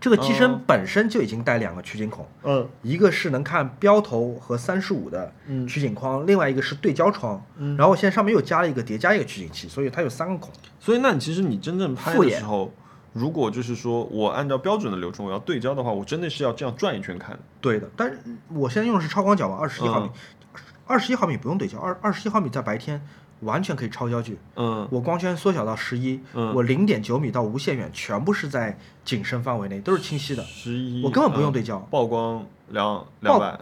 [0.00, 10.50] 这个机哦身本身就已经带两个取景孔，嗯一个是能看标头和三十五的嗯取景框，另外一个是对焦窗，嗯然后现在上面又加了一个叠加一个取景器，所以它有三个孔。
[10.78, 12.72] 所以那你其实你真正拍的时候，
[13.14, 17.38] 如果就是说我按照标准的流程我要对焦的话，我真的是要这样转一圈看。
[17.60, 18.18] 对的，但是
[18.52, 20.10] 我现在用的是超广角吧，二十一毫米
[20.52, 23.00] 嗯，二十一毫米不用对焦，二二十一毫米在白天
[23.40, 24.36] 完全可以超焦距。
[24.56, 30.42] 嗯我光圈缩小到十一、嗯我零点九米到无限远全部是在景深范围内，都是清晰的。
[30.42, 33.60] 十一，我根本不用嗯对焦曝光两两百，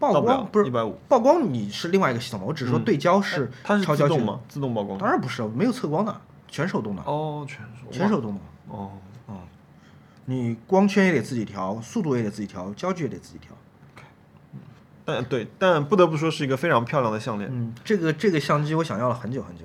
[0.00, 2.46] 曝光不是一百五，曝光，你是另外一个系统嘛？
[2.48, 4.20] 我只是说嗯对焦是它是超焦距的？
[4.20, 4.40] 自动吗？
[4.48, 4.98] 自动曝光？
[4.98, 8.40] 当然不是，没有测光的，全手动的，哦，全手全手动的。
[8.68, 8.92] 哦，
[9.28, 9.36] 嗯，
[10.26, 13.56] 你光圈也得自己调，速度也得自己调，焦距也得自己调。
[15.04, 17.50] 但对，但不得不说是一个非常漂亮的项链。
[17.50, 19.64] 嗯，这个这个相机我想要了很久很久，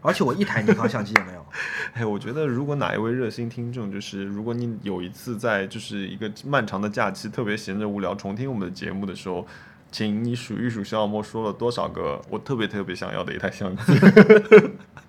[0.00, 1.44] 而且我一台尼康相机也没有。
[1.94, 9.44] 哎，我觉得如果哪一位热心听众，就是如果你有一次在就是一个漫长的假期，特别闲着无聊重听我们的节目的时候，
[9.90, 13.82] 请你数一数小小莫说了多少个我特别特别想要的一台相机。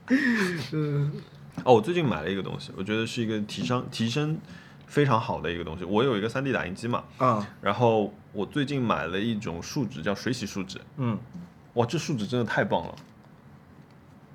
[1.63, 4.37] 哦，我最近买了一个东西，我觉得是一个提升提升
[4.87, 5.83] 非常好的一个东西。
[5.83, 10.79] 我有一个 3D 打印机嘛，啊，然后我最近买了一种树脂，叫水洗树脂。
[10.97, 11.17] 嗯
[11.75, 12.95] 哇，这树脂真的太棒了！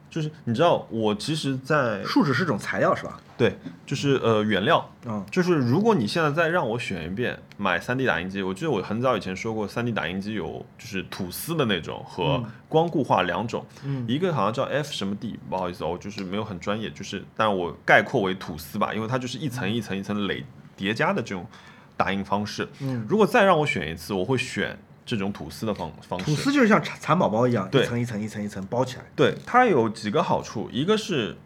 [0.08, 3.20] 就是你知道，我其实在，树脂是种材料是吧？
[3.36, 21.46] 对，就是呃原料，嗯就是如果你现在再让我选一遍买 3D 打印机，我记得我很早以前说过，3D 打印机有就是吐司的那种和光固化两种，嗯一个好像叫 F 什么 D，不好意思哦，就是没有很专业，就是但我概括为吐司吧，因为它就是一层一层一层累叠加的这种
[21.96, 22.66] 打印方式。
[22.80, 26.24] 嗯，如果再让我选一次，我会选这种吐司的方方式。
[26.24, 29.04] 吐司就是像蚕蚕宝宝一样，一层一层一层一层包起来。
[29.14, 31.36] 对，它有几个好处，一个是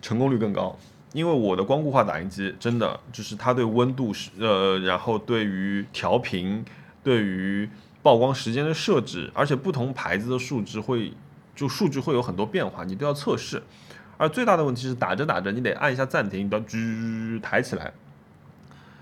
[0.00, 0.76] 成功率更高，
[1.12, 6.64] 因为我的光固化打印机真的就是它对温度是呃，然后对于调频，
[7.02, 7.68] 对于
[8.02, 11.12] 曝光时间的设置，而且不同牌子的数值会
[11.54, 13.62] 就数据会有很多变化，你都要测试。
[14.16, 17.92] 而最大的问题是打着打着，你得按一下暂停，你都要吱抬起来。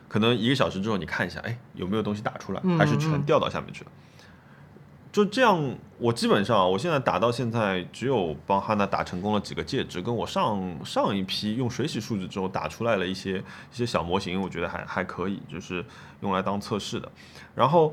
[0.09, 3.91] 可能一个小时之后，你看一下，哎，有没有东西打出来，还是全掉到下面去了？
[5.19, 5.61] 就这样，
[5.99, 13.43] 我基本上我现在打到现在，只有帮哈娜打成功了几个戒指，跟我上上一批用水洗树脂之后打出来了一些一
[13.73, 15.85] 些小模型，我觉得还还可以，就是
[16.21, 17.11] 用来当测试的。
[17.57, 17.93] 然后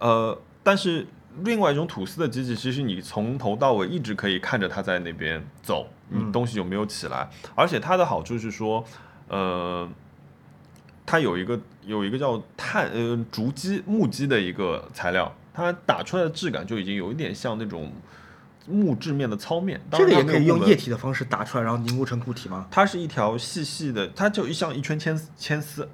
[0.00, 1.06] 呃，但是
[1.44, 8.84] 另外一种吐司的机器，其实你从头到尾一直可以看着它在那边走，你东西有没有起来，而且它的好处是说，
[9.28, 9.88] 呃。
[11.08, 17.90] 它有一个有一个叫碳呃竹基木基的一个材料，它打出来的质感就已经有一点像那种
[18.68, 19.80] 木质面的糙面。
[19.88, 22.66] 当这个然它没有木的也可以用液体的方式打出来，然后凝固成固体吗？
[22.70, 25.88] 它是一条细细的，它就像一圈铅丝铅丝，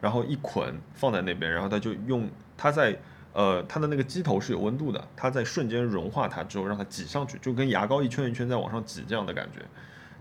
[0.00, 2.96] 然后一捆放在那边，然后它就用它在
[3.32, 9.64] 呃它的那个机头是有温度的，它在瞬间融化它之后让它挤上去，就跟牙膏一圈一圈在往上挤这样的感觉。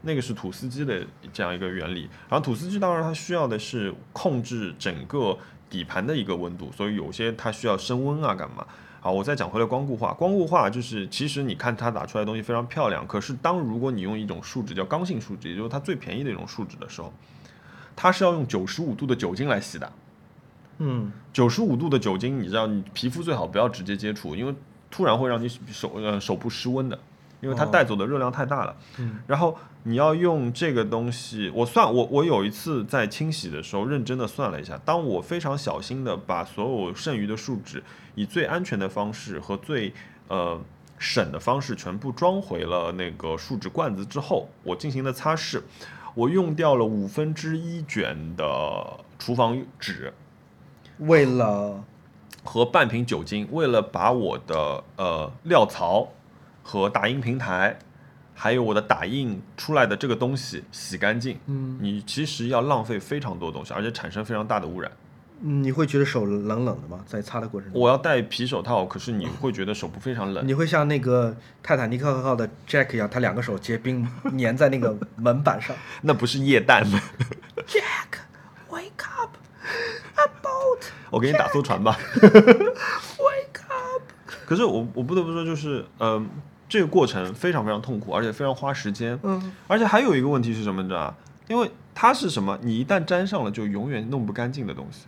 [0.02, 5.38] 那个是吐司机的这样一个原理，然后吐司机当然它需要的是控制整个
[5.70, 8.66] 底盘的一个温度，所以有些它需要升温啊干嘛。
[9.02, 17.14] 好，我再讲回来光固化，光固化就是其实你看它打出来的东西非常漂亮，可是当如果你用一种树脂叫刚性树脂，也就是它最便宜的一种树脂的时候，
[17.96, 19.92] 它是要用九十五度的酒精来洗的。
[20.80, 24.54] 嗯，九十五度的酒精，你知道，你皮肤最好不要直接接触，因为
[24.92, 27.00] 突然会让你手呃手部失温的，
[27.42, 28.76] 因为它哦带走的热量太大了。
[28.98, 37.84] 嗯，然后你要用这个东西，我算我我有一次在清洗的时候认真的算了一下，当我非常小心的把所有剩余的树脂
[38.16, 39.94] 以最安全的方式和最
[40.28, 40.60] 呃
[40.98, 45.62] 省的方式全部装回了那个树脂罐子之后，我进行了擦拭，
[46.14, 50.14] 我用掉了五分之一卷的厨房纸。
[50.98, 51.82] 为了
[52.44, 56.10] 和半瓶酒精，为了把我的呃料槽
[56.70, 57.80] 和打印平台，
[58.36, 64.92] 还有我的打印出来的这个东西洗干净，嗯，你其实要浪费非常多东西，而且产生非常大的污染。
[65.42, 67.04] 嗯你会觉得手冷冷的吗？
[67.08, 70.46] 在擦的过程中，我要戴皮手套，可是你会觉得手部非常冷。
[70.48, 74.08] 你会像那个泰坦尼克号的 Jack 一样，他两个手结冰
[74.38, 75.76] 粘在那个门板上。
[76.04, 77.02] 那不是液氮吗
[77.66, 78.20] ，Jack,
[78.70, 79.32] wake up!
[80.16, 81.98] A boat, 我给你打艘船吧。
[82.22, 84.04] wake up!
[84.46, 86.22] 可是我我不得不说，就是呃，
[86.70, 89.20] 这个过程非常非常痛苦，而且非常花时间。
[89.24, 91.18] 嗯，而且还有一个问题是什么，你知道吧？
[91.48, 92.58] 因为它是什么？
[92.62, 95.08] 你一旦沾上了，就永远弄不干净的东西。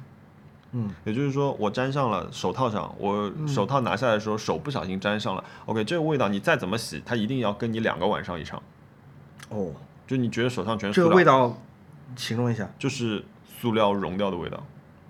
[0.72, 5.44] 嗯，也就是说，我沾上了手套上，我手套拿下来的时候，手不小心沾上了。
[5.66, 8.62] OK，这个味道你再怎么洗，它一定要跟你两个晚上以上。
[9.50, 9.72] 哦，
[10.08, 11.56] 就你觉得手上全是这，个味道，
[12.16, 12.68] 形容一下。
[12.80, 14.58] 就是塑料融掉的味道，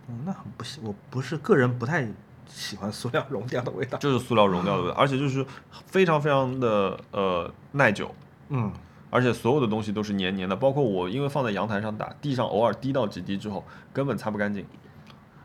[0.08, 2.08] 哦，那很不行，我不是个人不太
[2.54, 3.98] 喜欢塑料溶掉的味道。
[3.98, 5.46] 就是塑料溶掉的味道，而且就是
[5.86, 8.14] 非常非常的呃耐久。
[8.50, 8.72] 嗯，
[9.10, 14.66] 而且所有的东西都是黏黏的，包括我因为放在阳台上打，地上偶尔滴到几滴之后，根本擦不干净。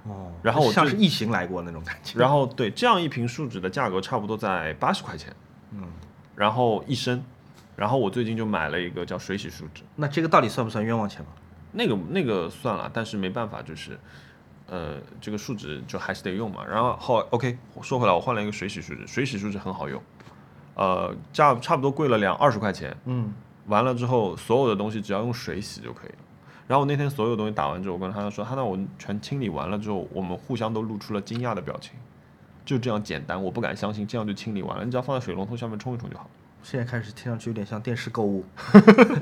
[0.04, 2.18] 哦，然后我像是异形来过那种感觉。
[2.18, 5.34] 然后对，这样一瓶树脂的价格差不多在八十块钱，
[5.72, 5.82] 嗯，
[6.34, 7.24] 然后一升，
[7.74, 11.28] 然后我最近就买了一个叫水洗树脂，那这个到底算不算冤枉钱吗？
[11.72, 13.98] 那个那个算了，但是没办法，就是，
[14.68, 16.64] 呃，这个树脂就还是得用嘛。
[16.64, 20.00] 然后后 OK，说回来，我换了一个水洗树脂，水洗树脂很好用，
[20.74, 23.32] 呃，价差不多贵了两二十块钱，嗯，
[23.66, 26.18] 完了之后，所有的东西只要用水洗就可以了。
[26.66, 31.92] 然后我那天所有东西打完之后，我跟他说，他那我全清理完了之后，我们互相都露出了惊讶的表情。
[32.64, 36.28] 就这样简单，我不敢相信这样就清理完了，你只要放在水龙头下面冲一冲就好。
[36.68, 38.44] 现在开始听上去有点像电视购物。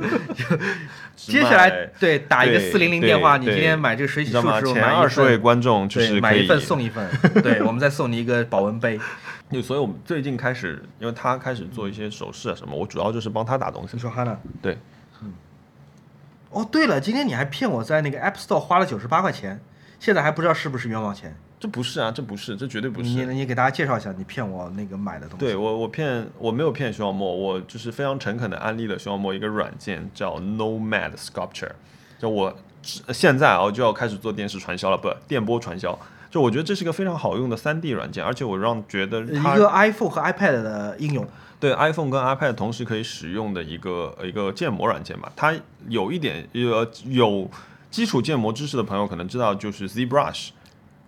[1.14, 4.32] 接下来对打一个对四零零电话，你今天买这个水洗？
[4.32, 7.06] 漱前二十位，观众就，是买一份送一份，
[7.42, 8.98] 对，我们再送你一个保温杯。
[9.52, 13.98] 就，所以我们最近开始，因为他开始做一些首饰啊什么，我主要就是帮他打东西你。
[13.98, 14.34] 说哈娜？
[14.62, 14.78] 对，
[16.48, 19.60] 哦，对了，今天你还骗我在那个 App Store 花了九十八块钱，
[20.00, 21.36] 现在还不知道是不是冤枉钱。
[21.60, 23.26] 这不是啊，这不是，这绝对不你是。
[23.26, 25.44] 你给大家介绍一下，你骗我那个买的东西。
[25.44, 31.72] 对我，我骗我没有骗徐小莫，我就是非常诚恳的安利了徐小莫一个软件叫 Nomad Sculpture，
[32.18, 35.98] 就我只现在啊就要开始做电视传销了，不电波传销。
[36.30, 41.24] 就我觉得这是个非常好用的 3D 软件，而且我让觉得它一个 iPhone 和 iPad 的应用。
[41.60, 45.32] 对 iPhone 跟 iPad 同时可以使用的一个一个建模软件吧。
[45.36, 45.54] 它
[45.88, 47.48] 有一点呃有
[47.88, 50.48] 基础建模知识的朋友可能知道，就是 ZBrush，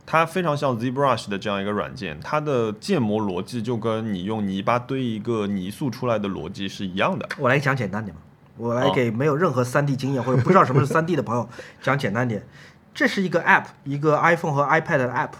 [0.06, 7.28] 它非常像 ZBrush 的这样一个软件，它的建模逻辑就跟你用泥巴堆一个泥塑出来的逻辑是一样的。
[7.38, 8.22] 我来讲简单点吧，
[8.56, 11.48] 我来给没有任何 3D 经验或者不知道什么是 3D 的朋友
[11.82, 12.46] 讲简单点。
[12.94, 15.32] 这是一个 App，一个 iPhone 和 iPad 的 App，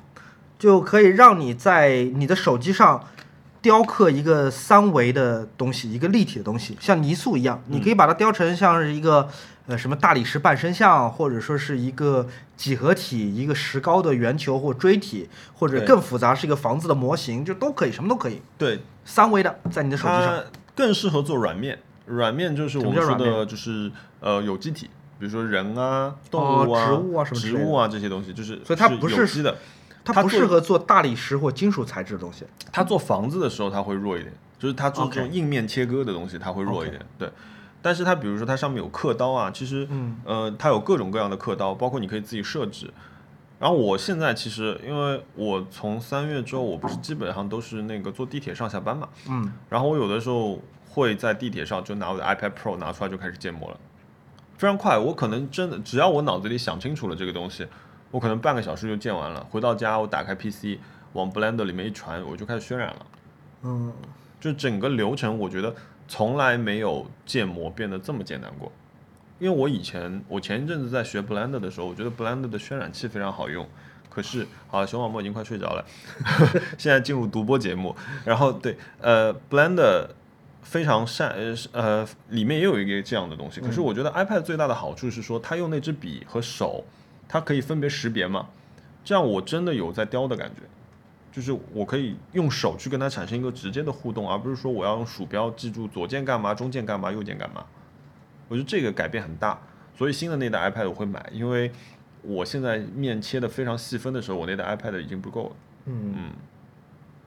[0.58, 3.02] 就可以让你在你的手机上
[3.62, 7.62] 雕刻一个三维的东西，一个立体的东西，像泥塑一样。
[7.68, 9.28] 你可以把它雕成像是一个
[9.66, 18.40] 呃什么大理石半身像，或者说是一个几何体、一个石膏的圆球或锥体，或者更复杂是一个房子的模型，就都可以，什么都可以。
[18.56, 20.42] 对，三维的在你的手机上。
[20.74, 23.90] 更适合做软面，软面就是我们说的，就是
[24.20, 24.90] 呃有机体。
[25.18, 29.56] 比如说人啊、动物啊、植物啊什么植物啊这些东西，就是所以它不是有机的。
[30.04, 32.44] 它不适合做大理石或金属材质的东西。
[32.70, 37.00] 它做房子的时候，它会弱一点，就是它做种硬面切割的东西，它会弱一点。
[37.18, 37.28] 对，
[37.86, 42.92] 但是它比如说它上面有刻刀啊，其实，嗯呃，它有各种各样的刻刀，包括你可以自己设置。
[43.60, 50.60] 然后我现在其实，因为我从三月之后，我不是基本上都是那个坐地铁上下班嘛，嗯，然后我有的时候
[50.90, 53.78] 会在地铁上就拿我的 iPad Pro 拿出来就开始建模了，
[54.58, 54.98] 非常快。
[54.98, 57.64] 我可能真的只要我脑子里想清楚了这个东西，
[58.10, 59.46] 我可能半个小时就建完了。
[59.48, 60.80] 回到家我打开 PC
[61.12, 63.06] 往 Blender 里面一传，我就开始渲染了。
[63.62, 63.92] 嗯，
[64.40, 65.72] 就整个流程，我觉得
[66.08, 68.70] 从来没有建模变得这么简单过。
[69.38, 73.68] 因为我以前，我前一阵子在学 Blender 的时候，我觉得 Blender 的渲染器非常好用。
[74.08, 75.84] 可是，好，熊小莫已经快睡着了，
[76.78, 77.94] 现在进入独播节目。
[78.24, 80.08] 然后，对，呃，Blender
[80.62, 83.60] 非常善，呃是呃，里面也有一个这样的东西。
[83.60, 86.82] 可是，我觉得 iPad 最大的好处是说，它用那支笔和手，
[87.28, 88.48] 它可以分别识别嘛，
[89.04, 90.62] 这样我真的有在雕的感觉。
[91.36, 97.62] 就是我可以用手去跟它产生一个直接的互动，而不是说我要用鼠标记住左键干嘛、中键干嘛、右键干嘛。
[98.48, 99.60] 我觉得这个改变很大，
[99.94, 101.70] 所以新的那代 iPad 我会买，因为
[102.22, 105.56] 我现在面切的非常细分的时候，我那代 iPad 已经不够了。
[105.84, 106.30] 嗯嗯，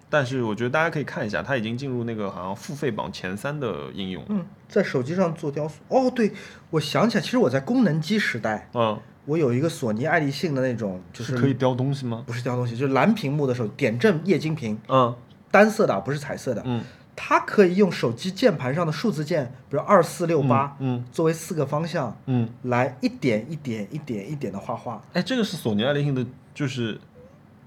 [0.10, 4.26] 但是我觉得大家可以看一下，它已经进入那个好像付费榜前三的应用。
[4.30, 5.82] 嗯，在手机上做雕塑。
[5.89, 6.34] 哦，对，
[6.72, 8.99] 我想起来，其实我在功能机时代，嗯，
[9.30, 12.24] 我有一个索尼爱立信的那种，就是可以雕东西吗？
[12.26, 15.16] 不是雕东西，就是蓝屏幕的时候，点阵液晶屏，嗯
[15.52, 16.64] 单色的啊，不是彩色的。
[16.66, 16.82] 嗯
[17.22, 25.04] 它可以用手机键盘上的数字键，比如二四六八，嗯作为四个方向，嗯，来一点一点一点一点的画画。
[25.12, 26.98] 哎，这个是索尼爱立信的，就是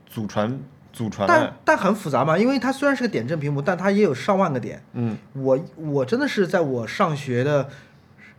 [0.06, 0.58] 祖传
[0.90, 1.54] 祖传但。
[1.66, 4.82] 但很复杂嘛，因为它虽然是个点阵屏幕，但它也有上万个点。
[4.94, 7.68] 嗯，我我真的是在我上学的，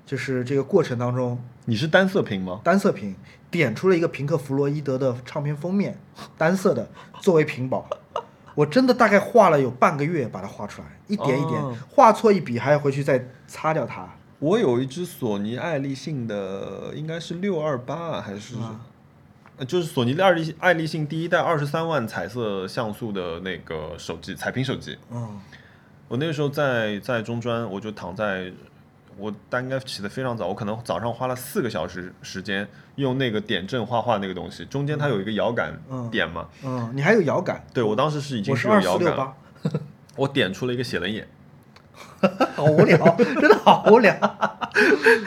[0.06, 2.60] 就是这个过程当中，你是单色屏吗？
[2.64, 3.16] 单色屏
[3.50, 5.98] 点出了一个平克·弗洛伊德的唱片封面，
[6.38, 6.90] 单色的
[7.22, 7.88] 作为屏保。
[8.56, 14.08] 我真的大概画了有半个月把它画出来，一点一点，哦画错一笔还要回去再擦掉它。
[14.38, 18.56] 我有一只索尼爱立信的，应该是六二八还是，
[19.66, 24.98] 就是索尼的爱立爱立信第一代二十三万彩色像素的那个手机，彩屏手机。
[25.10, 25.40] 嗯，
[26.10, 28.52] 我那个时候在在中专，我就躺在，
[29.18, 39.72] 我大概起得非常早，我可能早上花了四个小时时间用那个点阵画画那个东西，中间它有一个摇杆嗯点嘛，嗯，你还有摇杆，对我当时是已经有二四六摇杆了，八，
[40.16, 41.28] 我点出了一个写轮眼，
[42.56, 44.14] 好无聊，真的好无聊，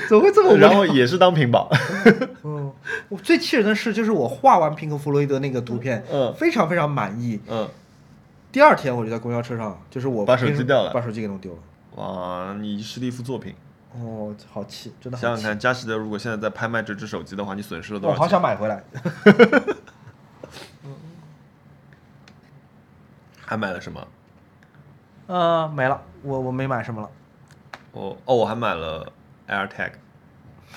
[0.08, 0.68] 怎么会这么无聊？
[0.68, 1.68] 然后也是当屏保，
[2.44, 2.72] 嗯，
[3.08, 7.40] 我最气人的是，就是我画完平克·弗洛伊德那个图片，嗯非常非常满意。
[7.48, 7.68] 嗯，
[8.50, 11.58] 第二天我就在公交车上，就是我把手机掉了把手机给弄丢了。
[11.96, 13.54] 哇，你是一幅作品。
[14.00, 15.26] 哦，好气，真的好气。
[15.26, 18.32] 想想看，佳士得如果现在在拍卖这只手机的话，你损失了多少我好钱？
[18.32, 18.82] 想买回来。
[23.44, 24.06] 还买了什么？
[25.28, 27.08] 呃，没了，我我没买什么了。
[27.92, 29.12] 我哦，我还买了
[29.48, 29.92] AirTag，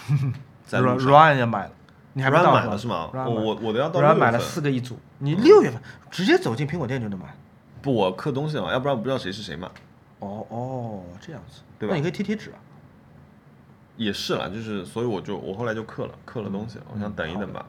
[0.65, 1.11] 在路 Ryan 上。
[1.11, 1.71] Ryan 也买了，
[2.13, 3.09] 你还没 Ryan 到买了是吗？
[3.13, 4.47] 我我我的要到买 Ryan 买了份。
[4.47, 7.25] 四个一组，你六月份直接走进苹果店就能买。
[7.81, 9.69] 不，我刻东西嘛，要不然我不知道谁是谁嘛。
[10.19, 12.57] 哦哦，这样子，对吧那你可以贴贴纸啊。
[13.99, 17.65] 也是啦，就是所以我就我后来就刻了，刻了东西，我想等一等吧。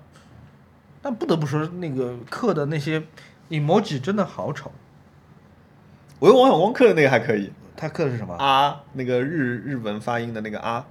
[1.02, 3.02] 但不得不说，那个刻的那些
[3.48, 4.70] emoji 真的好丑。
[6.20, 8.34] 我用王小光刻的那个还可以他刻的是什么？
[8.36, 10.86] 啊，那个日日文发音的那个啊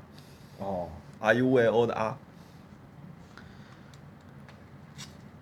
[0.57, 2.17] 哦，，R U A O 的啊。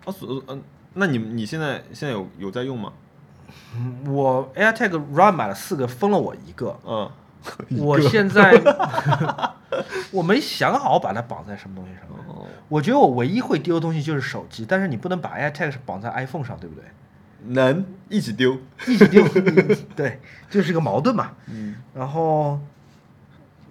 [0.04, 0.62] 啊，所嗯，
[0.94, 2.92] 那你你现在现在有有在用吗？
[3.74, 6.78] 嗯我 AirTag Run 买了四个，分了我一个。
[6.86, 7.10] 嗯，
[7.78, 8.52] 我现在
[10.10, 12.18] 我没想好把它绑在什么东西上面。
[12.28, 16.84] 哦，我觉得我唯一会丢的东西就是手机，但是你不能把 AirTag 绑在 iPhone 上，对不对？
[17.54, 18.58] 能一起丢。
[18.86, 19.24] 一起丢，
[19.94, 20.20] 对，
[20.50, 21.32] 就是个矛盾嘛。
[21.46, 22.58] 嗯，然后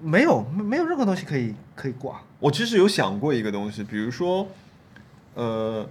[0.02, 2.22] 没有没没有任何东西可以可以挂。
[2.40, 4.48] 我其实有想过一个东西，比如说，
[5.34, 5.88] 呃，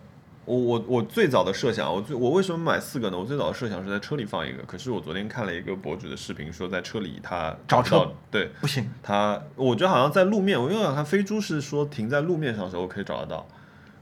[0.47, 3.19] 我我我最早的设想，我最我为什么买四个呢？
[3.19, 13.47] 我最早的设想是在车里放一个，可是我昨天看了一个博主的视频，说在车里他找车，对不行，他，我觉得好像在路面，我因为我看飞猪是说停在路面上的时候可以找得到，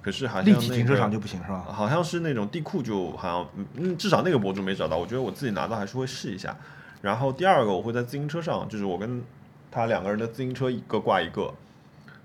[0.03, 1.65] 可是好像、那个、立体停车场就不行是吧？
[1.67, 6.55] 好像是那种地库就好像，嗯嗯，至少那个博主没找到，我觉得我自己拿到还是会试一下。
[7.01, 9.23] 然后第二个我会在自行车上，就是我跟
[9.71, 11.53] 他两个人的自行车一个挂一个。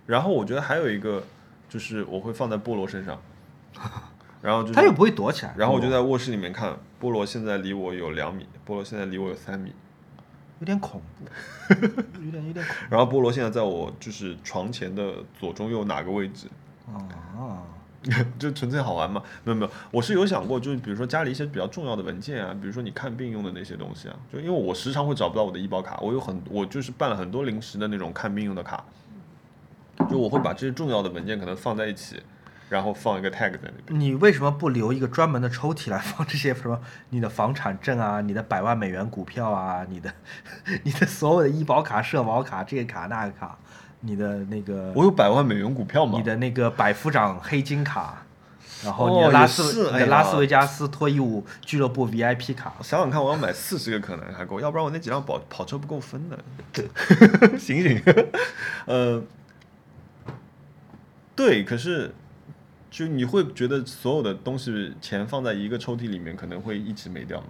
[0.06, 1.24] 然后我觉得还有一个
[1.70, 3.22] 就是我会放在菠萝身上，
[4.42, 5.54] 然后就是它又不会躲起来。
[5.58, 9.74] 然后我就在卧室里面看，菠萝现在离我有两米，菠萝现在离我有三米，
[10.60, 11.76] 有点恐怖，
[12.24, 16.48] 有点有点恐怖然后菠萝现在在我就是床前的左中右哪个位置，
[16.86, 17.64] 怖啊。
[18.40, 19.22] 就纯粹好玩嘛？
[19.44, 28.82] 没有没有，我是有想过，就是比如说家里一些比较重要的文件啊，比如说你看病用的那些东西啊，就因为我时常会找不到我的医保卡，我有很我就是办了很多临时的那种看病用的卡，
[30.10, 32.24] 就我会把这些重要的文件可能放在一起，
[32.70, 34.00] 然后放一个 tag 在那边。
[34.00, 40.14] 你为什么不留一个专门的抽屉来放这些什么你的房产证啊、你的百万美元股票啊、你的
[40.84, 43.58] 你的所有的医保卡、社保卡、这个卡那个卡、
[44.02, 46.18] 你的那个我有百万美元股票吗？
[46.18, 48.24] 你的那个百夫长黑金卡，
[48.84, 56.38] 然后你拉斯、你的拉斯维加斯脱衣舞俱乐部 VIP 卡，想想看，我要买四十个可能还够，要不然我那几辆跑跑车不够分的。
[57.60, 58.02] 醒醒，
[58.86, 59.22] 呃，
[61.36, 62.14] 对，可是
[62.90, 67.48] 就你会觉得所有的东西钱放在一个抽屉里面，可能会一直没掉吗？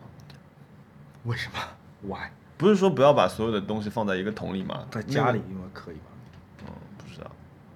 [1.24, 1.60] 为什么
[2.02, 2.30] ？Why？
[2.58, 4.86] 不是说不要把所有的东西放在一个桶里吗？
[4.92, 6.12] 在家里，应该可以吧。
[6.66, 7.32] 嗯，不知道。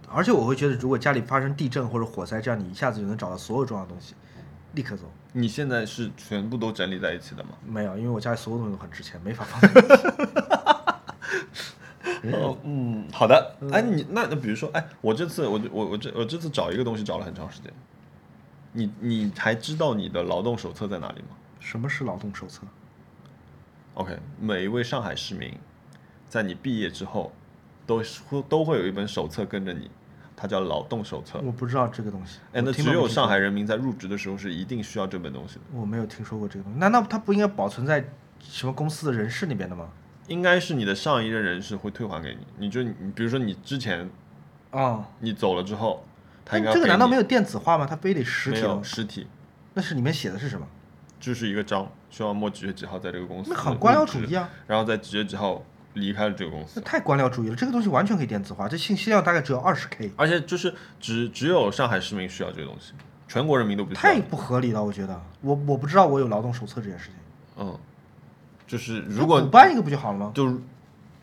[0.09, 4.13] 而且我会觉得，如果家里发生地震或者火灾，这样你一下子就能找到所有重要的东西，
[4.73, 5.09] 立刻走。
[5.31, 7.51] 你现在是全部都整理在一起的吗？
[7.65, 10.03] 没有，因为我家里所有东西都很值钱，没法放在一起。
[12.33, 13.55] 哦，嗯，好的。
[13.71, 17.71] 哎，你那那比如说，哎，我这次我我我这我这次找一个东西找了很长时间。
[18.73, 21.27] 你你还知道你的劳动手册在哪里吗
[21.59, 22.63] 什么是劳动手册
[23.93, 25.53] ？？OK，每一位上海市民，
[26.27, 27.31] 在你毕业之后，
[27.85, 29.89] 都会都会有一本手册跟着你，
[30.35, 31.39] 它叫劳动手册。
[31.43, 32.39] 我不知道这个东西。
[32.51, 35.61] 哎，那只有上海人民在入职的时候是一定需要这本东西的。
[35.71, 36.79] 我没有听说过这个东西。
[36.79, 38.03] 难道它不应该保存在
[38.39, 39.87] 什么公司的人事那边的吗？
[40.27, 42.45] 应该是你的上一任人事会退还给你。
[42.57, 44.09] 你就你比如说你之前
[44.71, 46.03] 啊、你走了之后，
[46.43, 47.85] 他应该这个难道没有电子化吗？
[47.85, 48.67] 他非得实体没？
[48.67, 49.27] 有实体？
[49.73, 50.65] 那是里面写的是什么？
[51.19, 54.49] 就是一个章，希望末几月几号在这个公司那很官僚主义啊！
[54.67, 55.63] 然后在几月几号
[55.93, 56.73] 离开了这个公司。
[56.75, 57.55] 那太官僚主义了。
[57.55, 62.91] 这个东西完全可以电子化，这信息量大概只有二十 K，而且就是只只有上海市民需要这个东西，
[63.27, 64.19] 全国人民都不需要太。
[64.19, 64.83] 不合理了。
[64.83, 67.15] 我觉得，我我不知道我有劳动手册这件事情。
[67.57, 67.79] 嗯，
[68.73, 70.31] 就是如果补办一个不就好了吗？
[70.33, 70.45] 就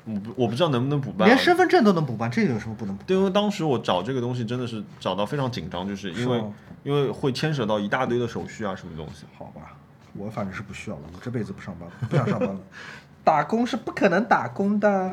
[0.05, 3.03] 我不我不知道能不能补办啊，连身份证都能补办，这个有什么不能补？
[3.05, 6.45] 对，因为当时我找这个东西真的是找到非常紧张，就是因为
[6.85, 9.25] 因为会牵扯到一大堆的手续啊，什么东西。
[9.37, 9.77] 好吧，
[10.15, 12.61] 我反正是不需要了，我这辈子不上班了，不想上班了。
[13.25, 15.13] 打工是不可能打工的。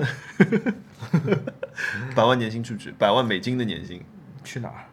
[2.16, 4.04] 百万年薪去不去，百万美金的年薪，
[4.44, 4.86] 去哪儿？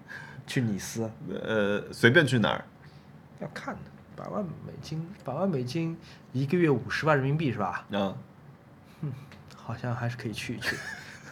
[0.46, 1.10] 去尼斯？
[1.30, 2.64] 呃，随便去哪儿，
[3.40, 3.80] 要看的。
[4.16, 5.96] 百万美金，百万美金，
[6.32, 7.84] 一个月五十万人民币是吧？
[7.90, 8.14] 嗯，
[9.56, 10.76] 好像还是可以去一去。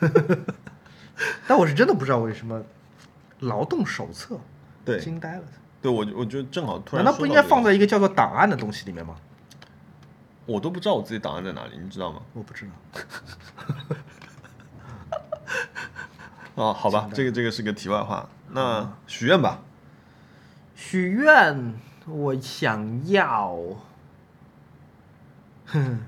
[1.46, 2.62] 但我是真的不知道为什么
[3.40, 4.38] 劳动手册，
[4.84, 5.44] 对惊呆了。
[5.80, 9.16] 对我我觉得正好突然难道不应该放在一个叫做档案的东西里面吗？
[10.44, 12.20] 我都不知道我自己档案在哪里，你知道吗？
[12.32, 12.72] 我不知道。
[16.54, 18.28] 哦，好吧，这个这个是个题外话。
[18.50, 19.60] 那许愿吧，
[20.74, 21.74] 许愿，
[22.06, 23.56] 我想要，
[25.66, 26.00] 哼，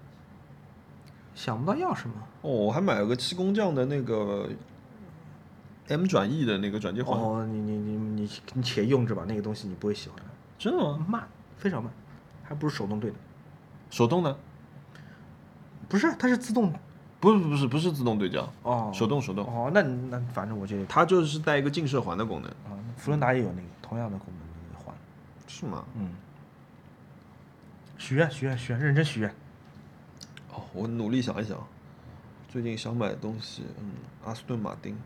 [1.34, 2.14] 想不到要什么。
[2.42, 4.48] 哦，我还买了个七工匠的那个
[5.88, 10.24] M 转 E 的那个转接环，哦，你你你你你且用着吧，那个东西你不会喜欢的，
[10.58, 11.06] 真的吗？
[11.08, 11.92] 慢，非常慢。
[12.42, 13.16] 还不如手动对的。
[13.90, 14.36] 手动呢？
[15.88, 16.72] 不是，它是自动
[17.18, 24.45] 不是不是不是自动对焦，哦，手动手动，哦，那那反正我觉得它就是带一个近射环的功能，啊，福伦达也有那个同样的功能。
[25.46, 25.84] 是吗？
[25.96, 26.10] 嗯，
[27.98, 29.30] 许愿许愿许愿，认真许愿。
[30.52, 31.66] 哦，我努力想一想，
[32.48, 33.92] 最近想买的东西，嗯，
[34.24, 34.96] 阿斯顿马丁，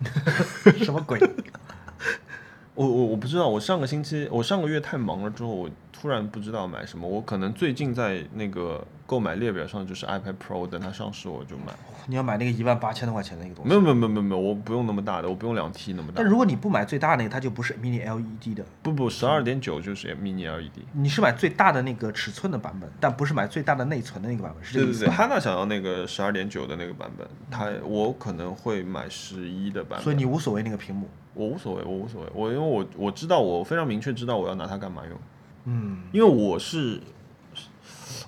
[0.84, 1.18] 什么鬼？
[2.74, 11.72] 我我我不知道，我上个星期我上个月太忙了之后，我突然不知道买什么，我可能最近在那个购买列表上就是 iPad Pro，等它上市我就买。
[12.08, 13.68] 你要买那个一万八千多块钱的那个东西。
[13.68, 16.26] 没有没有没有没有没有，我不用那么大的，我不用两 T 那么大但。
[16.26, 18.64] 如果你不买最大那个，它就不是 mini LED 的。
[18.82, 20.82] 不不，十二点九就是 mini E LED。
[20.92, 25.12] 你是买最大的那个尺寸的版本，但不是买最大的内存的那个版本，是这个意思吧？
[25.12, 30.02] 汉娜想要那个十二点九的那个版本，他我可能会买十一的版本。
[30.02, 31.08] 所以你无所谓那个屏幕。
[31.34, 35.18] 我无所谓，我无所谓，我因为我我知道我非常明确知道我要拿它干嘛用，
[35.66, 36.98] 嗯，因为我是，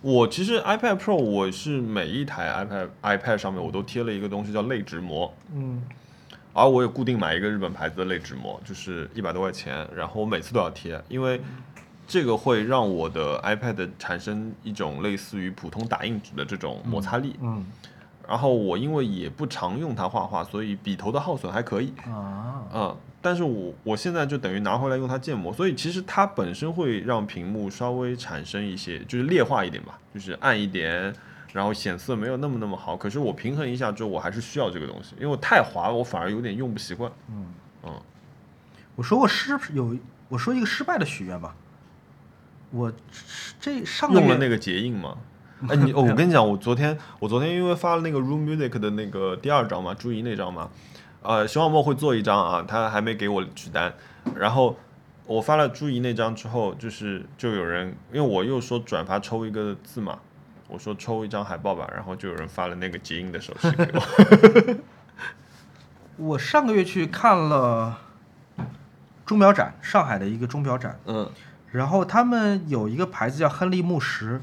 [0.01, 5.83] 我其实 iPad Pro 我是每一台 iPad iPad 上面我都贴了一个东西叫类纸膜，嗯，
[6.53, 11.41] 而我也固定买一个日本牌子的类纸膜，就是一百多块钱，然后我每次都要贴，因为
[12.07, 17.67] 这个会让我的 iPad 产生一种类似于普通打印纸的这种摩擦力，嗯。
[18.29, 31.13] 然后我因为也不常用它画画，所以笔头的耗损还可以，啊，嗯，但是我我现在就等于拿回来用它建模，所以其实它本身会让屏幕稍微产生一些就是劣化一点吧，就是暗一点，
[31.53, 32.97] 然后显色没有那么那么好。
[32.97, 37.11] 可是我平衡一下之后，我还是需要这个东西，因为我太滑了，我反而有点用不习惯。
[37.29, 37.47] 嗯
[37.85, 37.93] 嗯，
[38.95, 39.97] 我说过失有，
[40.29, 41.55] 我说一个失败的许愿吧。
[42.71, 42.93] 我
[43.59, 45.17] 这上用了那个结印吗？
[45.69, 50.71] 哎，你哦，我跟你讲，我昨天我昨天因为发了那个 Room Music 的那个第二张嘛，朱怡那张嘛，
[51.23, 53.93] 呃，熊小莫会做一张啊，他还没给我取单，
[54.37, 54.77] 然后
[55.27, 60.19] 我发了朱怡那张之后，就是就有人，因为我又说转发抽一个字嘛，
[60.69, 64.79] 我说抽一张海报吧，然后就有人发了那个结印的手势给我，
[66.29, 67.99] 我上个月去看了
[69.27, 71.31] 钟表展，上海的一个钟表展，嗯。
[71.71, 74.41] 然后他们有一个牌子叫亨利慕石，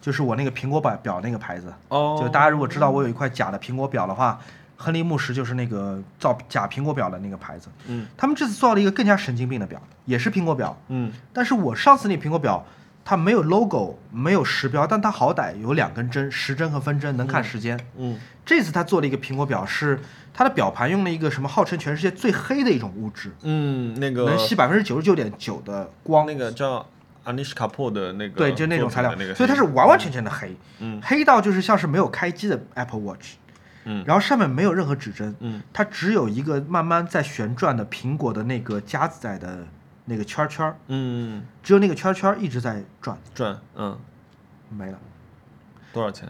[0.00, 1.74] 就是我那个苹果表表那个牌子。
[1.88, 2.16] 哦。
[2.20, 4.38] 就大家如果知道我有一块假的苹果表的话，
[4.76, 7.68] 亨利木石就是那个造假苹果表的那个牌子。
[7.86, 8.06] 嗯。
[8.16, 12.66] 他们这次造了一个更加神经病的表，也是苹果表，嗯但是我上次那苹果表
[13.04, 17.78] 它没有 logo，没有时标，但它好歹有两根针，时针和分针能看时间。
[17.96, 18.18] 嗯。
[18.44, 20.00] 这次他做了一个苹果表，是
[20.34, 24.24] 它的表盘用了一个什么号称全世界最黑的一种物质，嗯，那个。
[24.24, 26.26] 能吸百分之九十九点九的光。
[26.26, 26.84] 那个叫
[27.24, 29.14] Anish Kapoor 的那个对，就那种材料。
[29.34, 31.00] 所以它是完完全全的黑，嗯。
[31.00, 33.34] 黑到就是像是没有开机的 Apple Watch，
[33.84, 34.04] 嗯。
[34.06, 35.62] 然后上面没有任何指针，嗯。
[35.72, 39.66] 它只有一个慢慢在旋转的苹果的那个加载的
[40.04, 43.98] 那个圈圈儿，嗯只有那个圈圈儿一直在转，转嗯。
[44.70, 44.98] 没了。
[45.92, 46.28] 多少钱？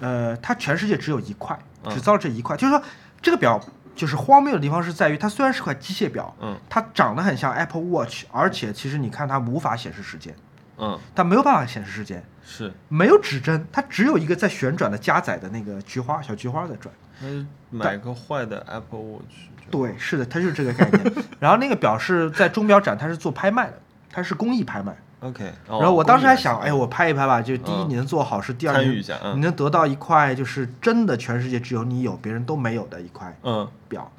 [0.00, 1.92] 呃，它全世界只有一块，嗯。
[1.92, 2.82] 只造这一块，就是说
[3.20, 3.60] 这个表
[3.94, 6.56] 就是荒谬的地方是在于，它虽然是块机械表，嗯。
[6.68, 10.34] 它长得很像 Apple Watch，而且其实你看它无法显示时间，
[10.78, 12.72] 嗯它没有办法显示时间，是。
[12.88, 16.92] 没有指针，它只有一个在旋转的加载的那个菊花小菊花在转。
[17.20, 19.50] 那买个坏的 Apple Watch。
[19.70, 21.14] 对，是的，它就是这个概念。
[21.38, 24.96] 然后那个表是在钟表展，它是做拍卖的，它是公益拍卖。
[25.20, 34.10] OK，然后我当时还想，哎，我拍一拍吧，就第一嗯你能做好事，第二你能得到一块就是真的全世界只有你有，别人都没有的一块嗯，表，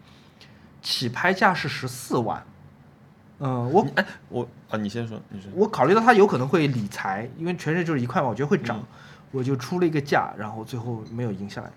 [0.82, 2.42] 起拍价是十四万。
[3.40, 5.52] 嗯，我哎，我啊，你先说，你说。
[5.54, 8.86] 我考虑到它有可能会理财，因为全世界就是一块嘛，我觉得会涨，嗯
[9.32, 11.70] 我就出了一个价，然后最后没有赢下来，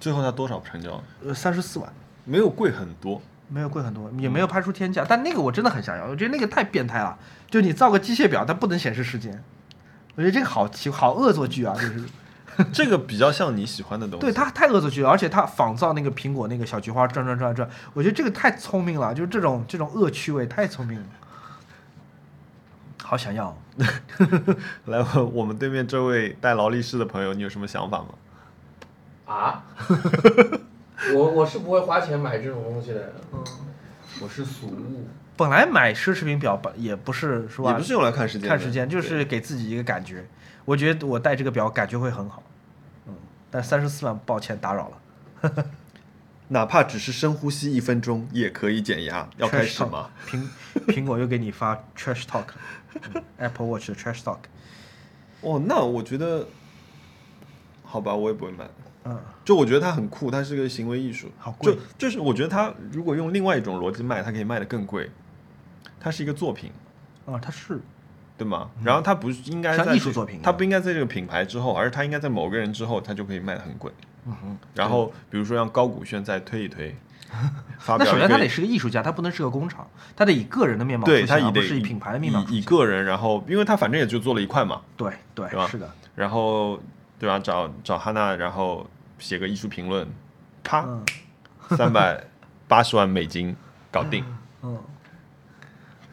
[0.00, 1.02] 最后它多少成交？
[1.24, 1.92] 呃，三十四万。
[2.24, 3.20] 没有贵很多。
[3.50, 7.18] 没有贵很多，也没有拍出天价，但那个我真的很想要，我觉得那个太变态了。
[7.50, 9.42] 就你造个机械表，它不能显示时间，
[10.16, 12.04] 我觉得这个好奇好恶作剧啊，就是
[12.70, 14.20] 这个比较像你喜欢的东西。
[14.20, 21.06] 对它太恶作剧了，而且它仿造那个苹果那个小菊花转转转转，我觉得这个太聪明了，就是这种这种恶趣味太聪明了，
[23.08, 23.56] 好想要。
[24.84, 28.08] 来，我我们对面这位戴劳力士的朋友，你有什么想法吗？
[29.34, 29.64] 啊？
[31.16, 33.42] 我我是不会花钱买这种东西的，嗯
[34.20, 35.08] 我是俗物。
[35.38, 37.70] 本来买奢侈品表本也不是是吧？
[37.70, 38.46] 也不是用来看时间。
[38.46, 40.28] 看时间，就是给自己一个感觉。
[40.66, 42.42] 我觉得我戴这个表感觉会很好，
[43.06, 43.14] 嗯，
[43.50, 45.64] 但三十四万，抱歉打扰了。
[46.50, 49.28] 哪怕只是深呼吸一分钟，也可以减压。
[49.36, 50.08] 要开始 talk 吗？
[50.26, 50.48] 苹
[50.86, 52.77] 苹果又给你发 trash talk，嗯
[53.38, 54.38] Apple Watch 的 trash talk，
[55.40, 56.46] 哦，那我觉得，
[57.84, 58.68] 好吧，我也不会买。
[59.04, 61.30] 嗯，就我觉得它很酷，它是个行为艺术。
[61.38, 65.10] 好贵就就是我觉得它如果用另外一种逻辑卖，它可以卖的更贵。
[66.00, 66.70] 它是一个作品，
[67.26, 67.80] 啊，它是，
[68.36, 68.70] 对吗？
[68.84, 73.90] 然后它不是应该在这艺术作品它不应该在这个品牌之后，而是它应该在某个人之后，它就可以卖的很贵。
[74.26, 74.58] 嗯哼。
[74.74, 77.07] 然后比如说让高古轩再推一推，发
[77.98, 82.62] 那首先他得是个艺术家，他不能是个工厂，他得以个人的面貌出现，对他以得而不是以品牌的面貌出以以。
[82.62, 86.80] 个人，然后因为他反正也就做了一块嘛，对对对是的，然后
[87.18, 87.38] 对吧？
[87.38, 88.86] 找找哈娜，然后
[89.18, 90.08] 写个艺术评论，
[90.64, 91.04] 啪，嗯
[91.76, 92.24] 三百
[92.66, 93.54] 八十万美金
[93.92, 94.24] 搞定。
[94.62, 94.78] 嗯，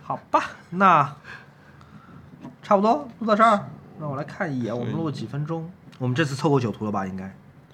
[0.04, 1.16] 好吧，那
[2.62, 3.68] 差不多录到这儿，
[4.00, 5.72] 让我来看一眼，我们录了几分钟？
[5.98, 7.06] 我们这次凑够九图了吧？
[7.08, 7.34] 应该。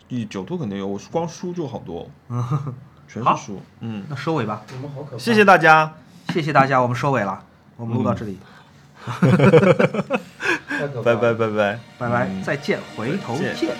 [0.09, 2.09] 一九图肯定有，我光书就好多，
[3.11, 3.35] 全好。
[3.35, 3.61] 是书。
[3.81, 5.17] 嗯，那收尾吧，我们好可怕。
[5.17, 5.93] 谢谢大家，
[6.29, 7.43] 谢谢大家，我们收尾了，
[7.77, 8.37] 我们录到这里，
[11.03, 11.79] 拜拜拜拜。
[11.97, 12.43] 拜拜，嗯。
[12.43, 13.75] 再见，回头见